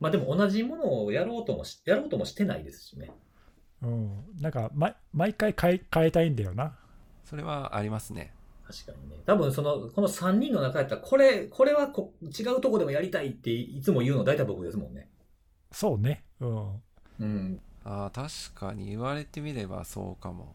[0.00, 3.10] まあでも同じものをやろうともし、やろうともしてないですしね。
[3.82, 4.24] うん。
[4.40, 6.76] なんか、ま、毎回変え変えたいんだよな。
[7.24, 8.34] それはありますね。
[8.66, 9.16] 確かにね。
[9.26, 15.08] 多分その、この3人の中やったら、これ、これはこ違うとこでもやりたいっていつも言うの大体僕ですもんね。
[15.72, 16.24] そうね。
[16.40, 16.82] うん。
[17.20, 17.60] うん。
[17.84, 20.54] あー確かに言われてみればそうかも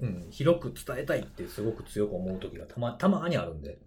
[0.00, 0.26] うん。
[0.30, 3.78] 広く伝えたいってすごく強く思う時がたま、たまにあるんで。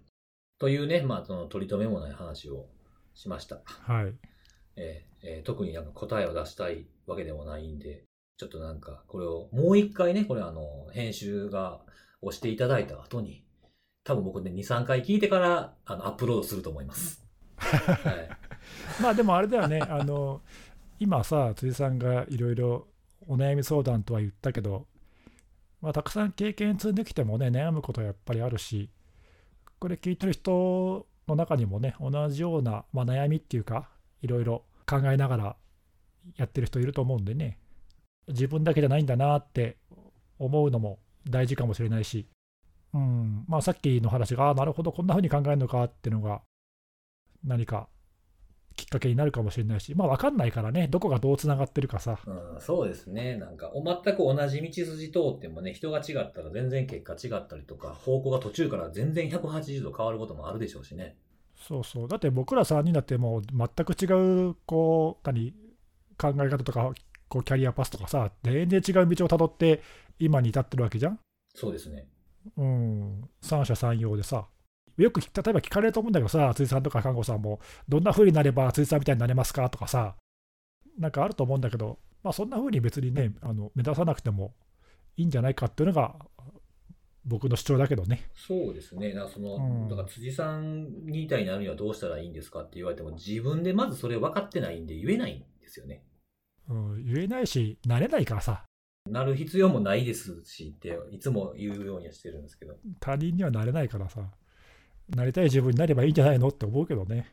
[0.60, 2.68] というね、まあ、その取り留めもない話を
[3.14, 3.62] しました。
[3.66, 4.14] はい
[4.76, 8.04] えーえー特になんか答えを出したいわけでもないんで、
[8.38, 11.82] ちょっとなんか、これをもう一回ね、これあの、編集が、
[12.22, 13.44] をしていただいた後に、
[14.04, 17.26] 多分僕ね、2、3回聞いてから、あの、アップロードすると思います。
[17.58, 18.30] はい。
[19.02, 20.42] まあでもあれだよね、あの
[21.00, 22.88] 今さ、辻さんがいろいろ
[23.28, 24.88] お悩み相談とは言ったけど、
[25.82, 28.90] まあ、たくさん経験積んできてもね、悩むことはやっぱりあるし、
[29.80, 33.90] これ聞いてる人の中にもね、同じような、まあ、悩みっていうか、
[34.22, 35.56] いろいろ考えながら
[36.36, 37.60] やってる人いると思うんでね、
[38.28, 39.78] 自分だけじゃないんだなって
[40.40, 41.00] 思うのも
[41.30, 42.28] 大事かもしれないし、
[42.94, 46.42] うんまあ、さっきの話が、ああ、なるほど、こんな風に考えるのかっていうのが、
[47.44, 47.88] 何か
[48.78, 52.20] きっかけになるかもしれないし、まあ分かんないからね、どこがどうつながってるかさ。
[52.26, 53.36] うん、そうですね。
[53.36, 61.18] なんか、お全く同じ道筋通ってもね、人が違ったら全然結果違ったりとか、方向が途中から全然180度変わることもあるでしょうしね。
[61.56, 62.08] そうそう。
[62.08, 64.06] だって僕ら3人だってもう全く違
[64.50, 65.52] う、こう、何、
[66.18, 66.94] 考え方とか、
[67.30, 69.82] こうキャリアパスとかさ、全然違う道をたどって、
[70.20, 71.20] 今に至ってるわけじゃん。
[71.56, 72.08] そうですね。
[72.56, 74.48] うん、三者三様でさ。
[74.98, 80.16] よく例えば聞かれると思うんだけどさ、辻さんとか看護さんも、どんな風になれば辻さんみたいになれますかとかさ、
[80.98, 84.54] なんかあると思うんだけど、まあ、そんな風に別にね、あの目指さなくても
[85.16, 86.16] いいんじゃないかっていうのが、
[87.24, 88.30] 僕の主張だけどね。
[88.36, 89.14] そうですね。
[89.14, 96.04] だからその、うんだから辻さんみたいになるにはどうしたらいいんですかって言われても、自分でまずそれ分かってないんで言えないんですよね。
[96.70, 98.64] うん、言えないし、なれないからさ、
[99.10, 102.78] なる必要もないですしって、いつも言うようにはしてるんですけど。
[103.00, 104.32] 他人にはなれないからさ、
[105.16, 107.32] なりたい自分になればいいんじゃないのって思うけどね。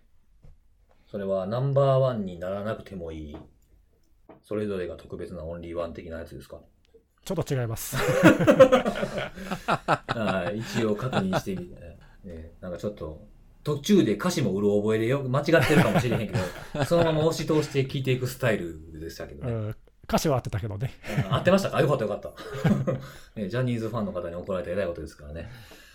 [1.10, 3.36] それはナンバーワンにならなくてもいい。
[4.42, 6.58] それぞれが特別なオンリーワン的なやつですか？
[7.24, 7.96] ちょっと違います。
[9.66, 11.74] はい、一応確認してみて、
[12.24, 13.26] ね、なんかちょっと、
[13.62, 16.34] 途中で歌詞もうる覚えでよ、間違ってるかもしれへんけ
[16.74, 19.52] ど、 そのまま押し通して聴いていくスタイルでしたけどね。
[19.52, 20.90] うん、歌詞は合ってたけどね。
[21.26, 21.80] うん合ってましたか？
[21.80, 22.30] よかったよかった、
[23.40, 23.48] ね。
[23.48, 25.50] ジャニーズファンの方に怒られたら偉いことですからね。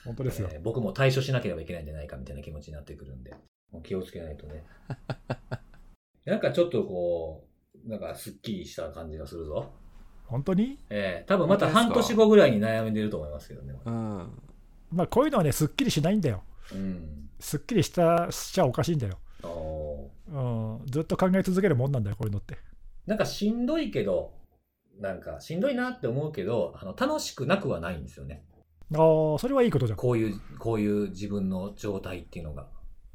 [0.10, 0.50] 本当ですよ。
[0.52, 3.32] えー僕も対処しなければいけないんじゃないかみたいな気持ちになってくるんで、
[3.72, 4.66] もう気をつけないとね。
[6.26, 7.48] なんかちょっとこ
[7.86, 9.72] う、なんかすっきりした感じがするぞ。
[10.26, 10.80] 本当に？
[10.90, 13.76] えー、多分また半年後ぐらいに悩んでると思いますけどね。
[13.86, 14.42] うん。
[14.92, 16.44] まあこういうのはね、すっきりしないんだよ。
[16.74, 17.30] うん。
[17.40, 19.20] すっきりしたしちゃおかしいんだよ。
[20.32, 22.58] うん、ずっと考え続けるもんなんだよ、こういうのって。
[23.06, 24.34] なんかしんどいけど、
[25.00, 28.44] なんかしんどいなって思うけど、あの楽しくなくはないんですよね。
[28.96, 29.98] ああ、それはいいことじゃん。
[29.98, 32.68] こういう、こういう自分の状態っていうのが。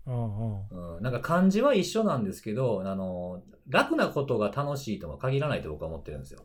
[0.07, 6.41] うんうん、うん、なんか漢字は一緒なんですけど、あの、楽なことが楽しいとは限らないと僕は思ってるんですよ。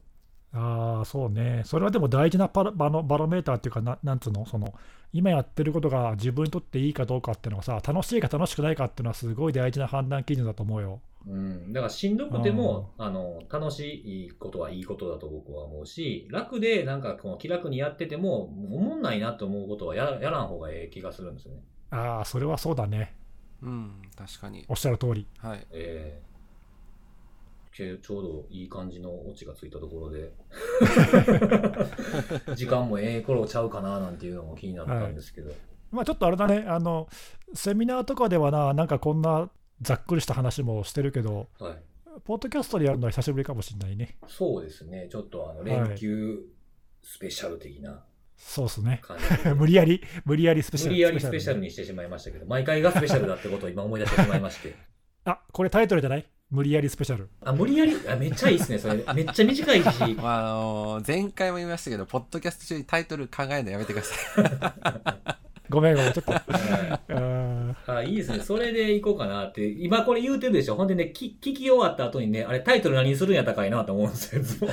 [0.51, 1.61] ああ、そうね。
[1.65, 4.73] それはでも大事なパラバロバロメーターっていうかな、なんつうの、その、
[5.13, 11.01] 今やってることが自分にとっていいかどうかっていうのはさ、楽しいか楽しくないかっていうのはすごい大事な判断基準だと思うよ。
[11.27, 11.73] うん。
[11.73, 21.61] だからしんどくても、あの、楽しいことはいいことだと僕は思うし、楽でなんかこの気楽にやってても、思んないなと思うことはややらん方がええ気がするんですよね。
[21.91, 23.15] ああ、それはそうだね。
[23.61, 24.65] うん、確かに。
[24.67, 25.27] おっしゃる通り。
[25.37, 25.67] はい。
[25.71, 26.28] ええちょ
[28.01, 30.33] ちょうどいい感じのオチがついたところで。
[32.55, 35.51] 時間もええ頃ちゃうかななんていうのも気になったんですけど、
[35.91, 37.07] まあちょっとあれだね、あの、
[37.53, 39.49] セミナーとかではな、なんかこんな
[39.81, 41.77] ざっくりした話もしてるけど、はい、
[42.23, 44.17] ポッドキャストでやるのは久しぶりかもしれないね。
[44.27, 45.07] そうですね。
[45.09, 46.39] ちょっとあの連休
[47.01, 48.03] スペシャル的な。
[48.37, 49.01] そうっすね。
[49.57, 50.91] 無理やり、無理やりスペシャル。
[50.91, 51.65] 無理やりスペシャルに。
[51.67, 54.75] にしてしまいましたけど毎回がスペシャルだってことを今思い出してしまいまして。
[55.25, 56.25] あ、これタイトルじゃない？
[56.51, 57.29] 無理やりスペシャル。
[57.43, 57.95] あ無理やり？
[58.09, 65.39] あめっちゃいいですねそれめっちゃ短いしまあ、 あのー前回も言いましたけど、ポッドキャスト中にタイトル考えるのやめてください。
[65.69, 66.31] ごめんごめん、ちょっと。
[66.31, 67.19] はい
[67.85, 68.39] あいいですね。
[68.39, 69.67] それでいこうかなって。
[69.67, 70.75] 今これ言うてるでしょ。
[70.75, 74.67] ほんでね、聞聞き終わった後にね、あれタイトル何するんやったかいなと思うんですよいつも。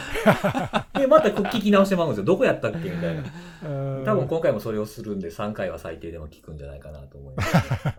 [0.99, 2.25] で、またこう聞き直してまうんですよ。
[2.25, 3.23] どこやったっけみたいな。
[3.63, 7.93] あー多分今回もそれをするんで、3回は最低でも聞くんじゃないかなと思います、は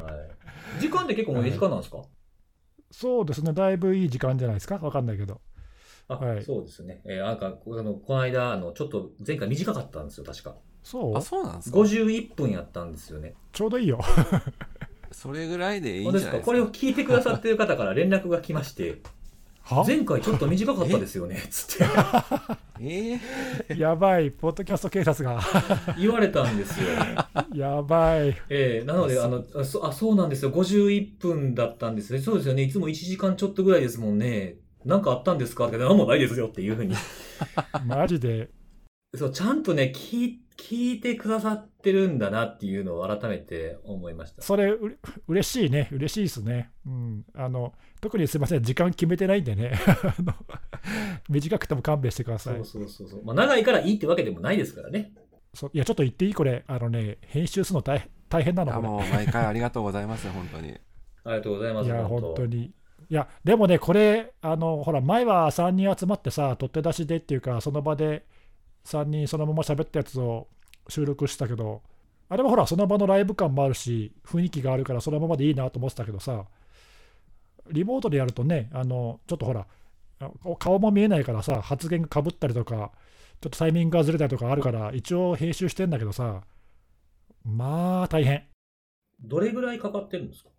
[0.77, 0.81] い。
[0.81, 1.97] 時間って結構もういい時間なんですか、
[2.91, 5.41] そうですね、だいぶいい時間じゃないですか、わかんないけど。
[6.07, 7.01] あ、はいそうですね。
[7.05, 10.55] えーなんか、こあの、この間、あの、ちょっと前回短かったんですよ、確か。
[10.83, 11.17] そう？
[11.17, 13.33] あ、そうなんですか？51分やったんですよね。
[13.51, 13.99] ちょうどいいよ。
[15.11, 16.29] それぐらいでいいんですか？
[16.29, 16.45] じゃないですか？
[16.45, 19.01] これを聞いてくださってる方から連絡が来まして、
[19.63, 19.83] は？
[19.85, 21.85] 前回ちょっと短かったですよね、つって。
[22.79, 25.41] えーやばい、ポッドキャスト警察が。
[25.99, 26.87] 言われたんですよ。
[27.53, 28.29] やばい。
[28.49, 30.51] ええなので、あの、あそあ、そうなんですよ。
[30.51, 32.19] 51分だったんですね。
[32.19, 32.63] そうですよね。
[32.63, 34.57] いつも1時間ちょっとぐらいですもんね。
[34.85, 35.67] なんかあったんですか？
[35.67, 36.95] って、なんもないですよっていうふうに。
[37.85, 38.49] マジで。
[39.15, 44.41] そう、ちゃんとね、聞い、聞いてくださってるんだなっていうのを改めて思いました。
[44.41, 44.95] それうれ、
[45.27, 46.71] 嬉しいね、嬉しいですね。
[46.85, 47.25] うん。
[47.33, 49.73] あの、特にすいません、時間決めてないんでね。
[49.87, 50.33] あの
[51.29, 52.65] 短くても勘弁してくださいそう。
[52.65, 53.25] そうそうそう。
[53.25, 55.11] まあ、長いからいいってわけでもないですからね。
[55.53, 56.63] そういや、ちょっと言っていいこれ。
[56.67, 58.81] あのね、編集するの大変大変ないの。
[58.81, 60.77] もう毎回ありがとうございます、本当に。
[61.23, 61.87] ありがとうございます。
[61.87, 62.71] いや、本当に。
[63.09, 68.25] いや、でもね、これ、あの、ほら、前は3人集まってさ、取って出しでっていうか、その場で
[68.85, 70.47] 3人そのまま喋ったやつを
[70.89, 71.81] 収録したけど、
[72.29, 76.45] あれはほら、その場のライブ感もあるし、雰囲気があるから、そのままでいいなと思ってたけどさ、
[77.71, 79.67] リモートでやるとね、あの、ちょっとほら、
[80.19, 82.89] あ顔も見えないからさ、発言がかぶったりとか、ちょっ
[83.39, 86.41] とタイミングがずれたりとかあるから、一応編集してんだけどさ、
[87.45, 88.43] まあ、大変。
[89.19, 90.49] どれぐらいかかってるんですか？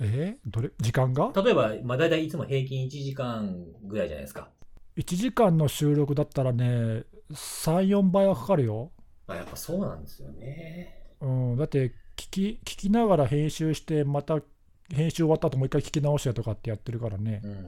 [0.00, 0.38] え？
[0.46, 0.70] ーどれ？
[0.78, 1.32] 時間が？
[1.36, 3.54] 例えば、まあ、大体いつも平均1時間
[3.84, 4.48] ぐらいじゃないですか。
[4.96, 8.90] 1時間の収録だったらね34倍はかかるよ、
[9.26, 11.14] まあ、やっぱそうなんですよね。
[11.20, 14.40] うん、だって聞き聞きながら編集してまた
[14.94, 17.64] 編集終わった後もう一回聞き直してとかってやってるからねう、んうんうん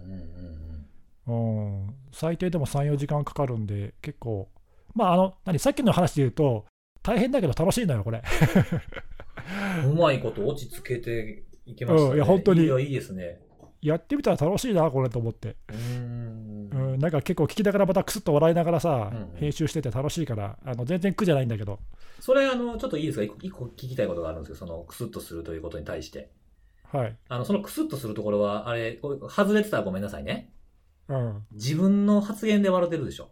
[1.26, 1.84] うん。
[1.84, 4.48] うん、最低でも34時間かかるんで結構
[4.94, 6.66] まああの何さっきの話で言うと
[7.02, 8.22] 大変だけど楽しいのよこれ
[9.86, 12.10] うまいこと落ち着けていけましたね。
[12.10, 13.40] うんいや本当にいや、いいですね。
[13.80, 16.70] やってみたら楽しいなこれと思って、うーん。
[16.72, 21.80] うん、なんか結構聞きながらまたクスッと笑いながらさ、うんうん編集してて楽しいからあの全然苦じゃないんだけど
[22.20, 23.24] それ、あの、ちょっといいですか？
[23.24, 26.30] 一個一個聞きたいことがあるんですけど、その、クスッとするということに対して。
[26.92, 30.52] はい、あの、そのクスッとするところは、あれ、外れてたらごめんなさいね。
[31.08, 33.30] うん、自分の発言で笑ってるでしょ。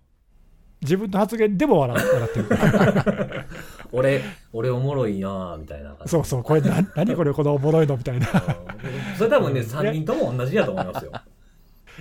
[0.82, 2.46] 自分の発言でも笑笑ってる
[3.92, 6.10] 俺、俺おもろいなぁ、みたいな感じ。
[6.10, 11.12] そうそうこれな何これこのおもろいのみたいなうんそれ多分ね、うん3人とも同じだと思いますよ。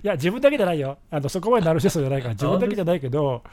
[0.01, 0.97] いや、自分だけじゃないよ。
[1.09, 3.43] あのそこまでナルシストじゃないから、自分だけじゃないけど、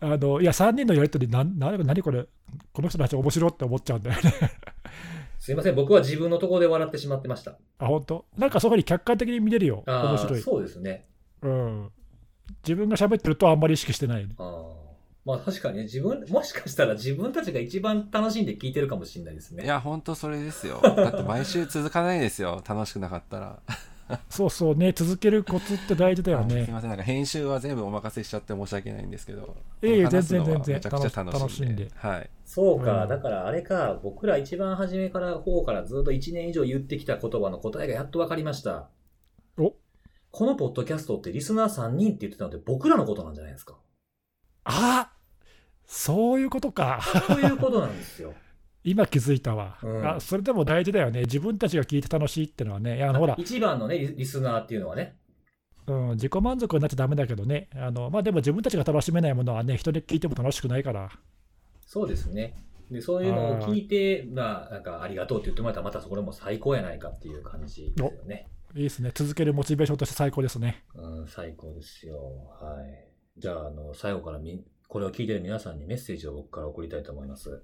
[0.00, 2.24] あのいや、3人のやりとり、なな何これ、
[2.72, 4.32] この人たち面白いって思っちゃうんだよね。
[5.40, 7.56] すいません、僕は自分のところで笑ってしまってました。
[7.78, 8.26] あ、本当？
[8.36, 9.82] なんかそういうふうに客観的に見れるよ。
[9.86, 10.40] 面白い。
[10.42, 11.08] そうですね。
[11.40, 11.90] うん。
[12.62, 14.28] 自分が喋ってるとあんまり意識してない。
[14.36, 14.80] ああ。
[15.24, 19.64] まあ確かにね、自分、もしかしたら自分たちが一番楽しんで聞いてるかもしれないですね。
[19.64, 20.80] いや、ほんとそれですよ。
[20.82, 22.62] だって毎週続かないですよ。
[22.68, 23.60] 楽しくなかったら。
[24.28, 26.62] そうそうね、続けるコツって大事だよね。
[26.62, 29.56] あすいません、なんか編集は全部お任せしちゃって申し訳ないんですけど。
[29.82, 31.88] いえいえ話すのは全然全然めちゃくちゃ楽しんで。
[32.44, 38.90] そうか、うんだからあれか、僕ら一番初めから方からずっと1年以上言ってきた言葉の答えがやっと分かりました。
[39.58, 39.74] お
[40.30, 43.78] このポッドキャストってリスナー3人って言ってたので僕らのことなんじゃないですか。
[44.64, 45.12] あ
[45.86, 47.00] そういうことか。
[47.26, 48.32] そういうことなんですよ。
[48.82, 50.20] 今気づいたわ、うんあ。
[50.20, 51.22] それでも大事だよね。
[51.22, 53.02] 自分たちが聞いて楽しいってのはね。
[53.04, 55.16] あのほら、一番のね、リリスナーっていうのはね。
[55.86, 57.68] うん、自己満足になっちゃダメだけどね。
[57.74, 61.10] あのまあ、でも自分たちが楽しめないものはね、人で聞いても楽しくないから。
[61.86, 62.54] そうですね。
[62.90, 68.48] で、そういうのを聞いて、まあ、なんかありがとうって言ってもらったらまたそれも最高やないかっていう感じですよね。
[68.74, 69.10] いいですね。
[69.14, 70.84] 続けるモチベーションとして最高ですね。
[70.94, 72.16] うん、最高ですよ。
[72.60, 73.08] はい。
[73.36, 77.62] じゃあ、あの、最後からみ、これを聞いてる皆さんにメッセージを僕から送りたいと思います。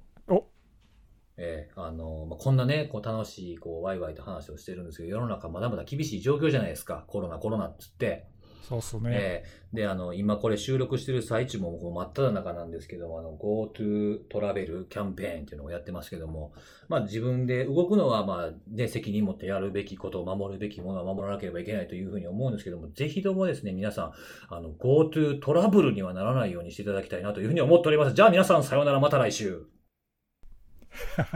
[1.39, 7.05] おえーあの、まあ、こんなね、こう楽しい、こう、ワイワイと話をしてるんですけど、世の中まだまだ厳しい状況じゃないですか。
[7.07, 8.27] コロナ、コロナっつって。
[8.69, 9.11] そうっすね。
[9.13, 16.53] えーで、あの、今これ収録してる最中もこう真っ只中なんですけども、あの、GoTo トラベルキャンペーンっていうのをやってますけども、
[16.89, 24.13] まあ自分で動くのはまあ、ね、責任持ってやるべきことを守るべきものは守らなければいけないというふうに思うんですけども、ぜひともですね、皆さん、
[24.49, 28.15] あの、GoTo トラブルにはならないようにしていただきたいなというふうに思っております。
[28.15, 29.76] じゃあ皆さん、さようなら、また来週。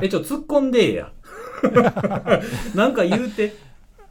[0.03, 1.13] え、ちょ、突っ込んでえや。
[2.75, 3.47] なんか言うて。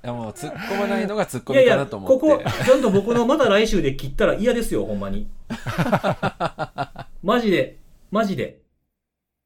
[0.02, 2.46] いやもう突っ込まないのが突っ込いやいや、みかなとこ思って。
[2.46, 5.28] こ、ちゃんと僕のまた来週で切ったら嫌ですよ、ほんまに。
[7.22, 7.80] マジで、
[8.12, 8.60] マジで。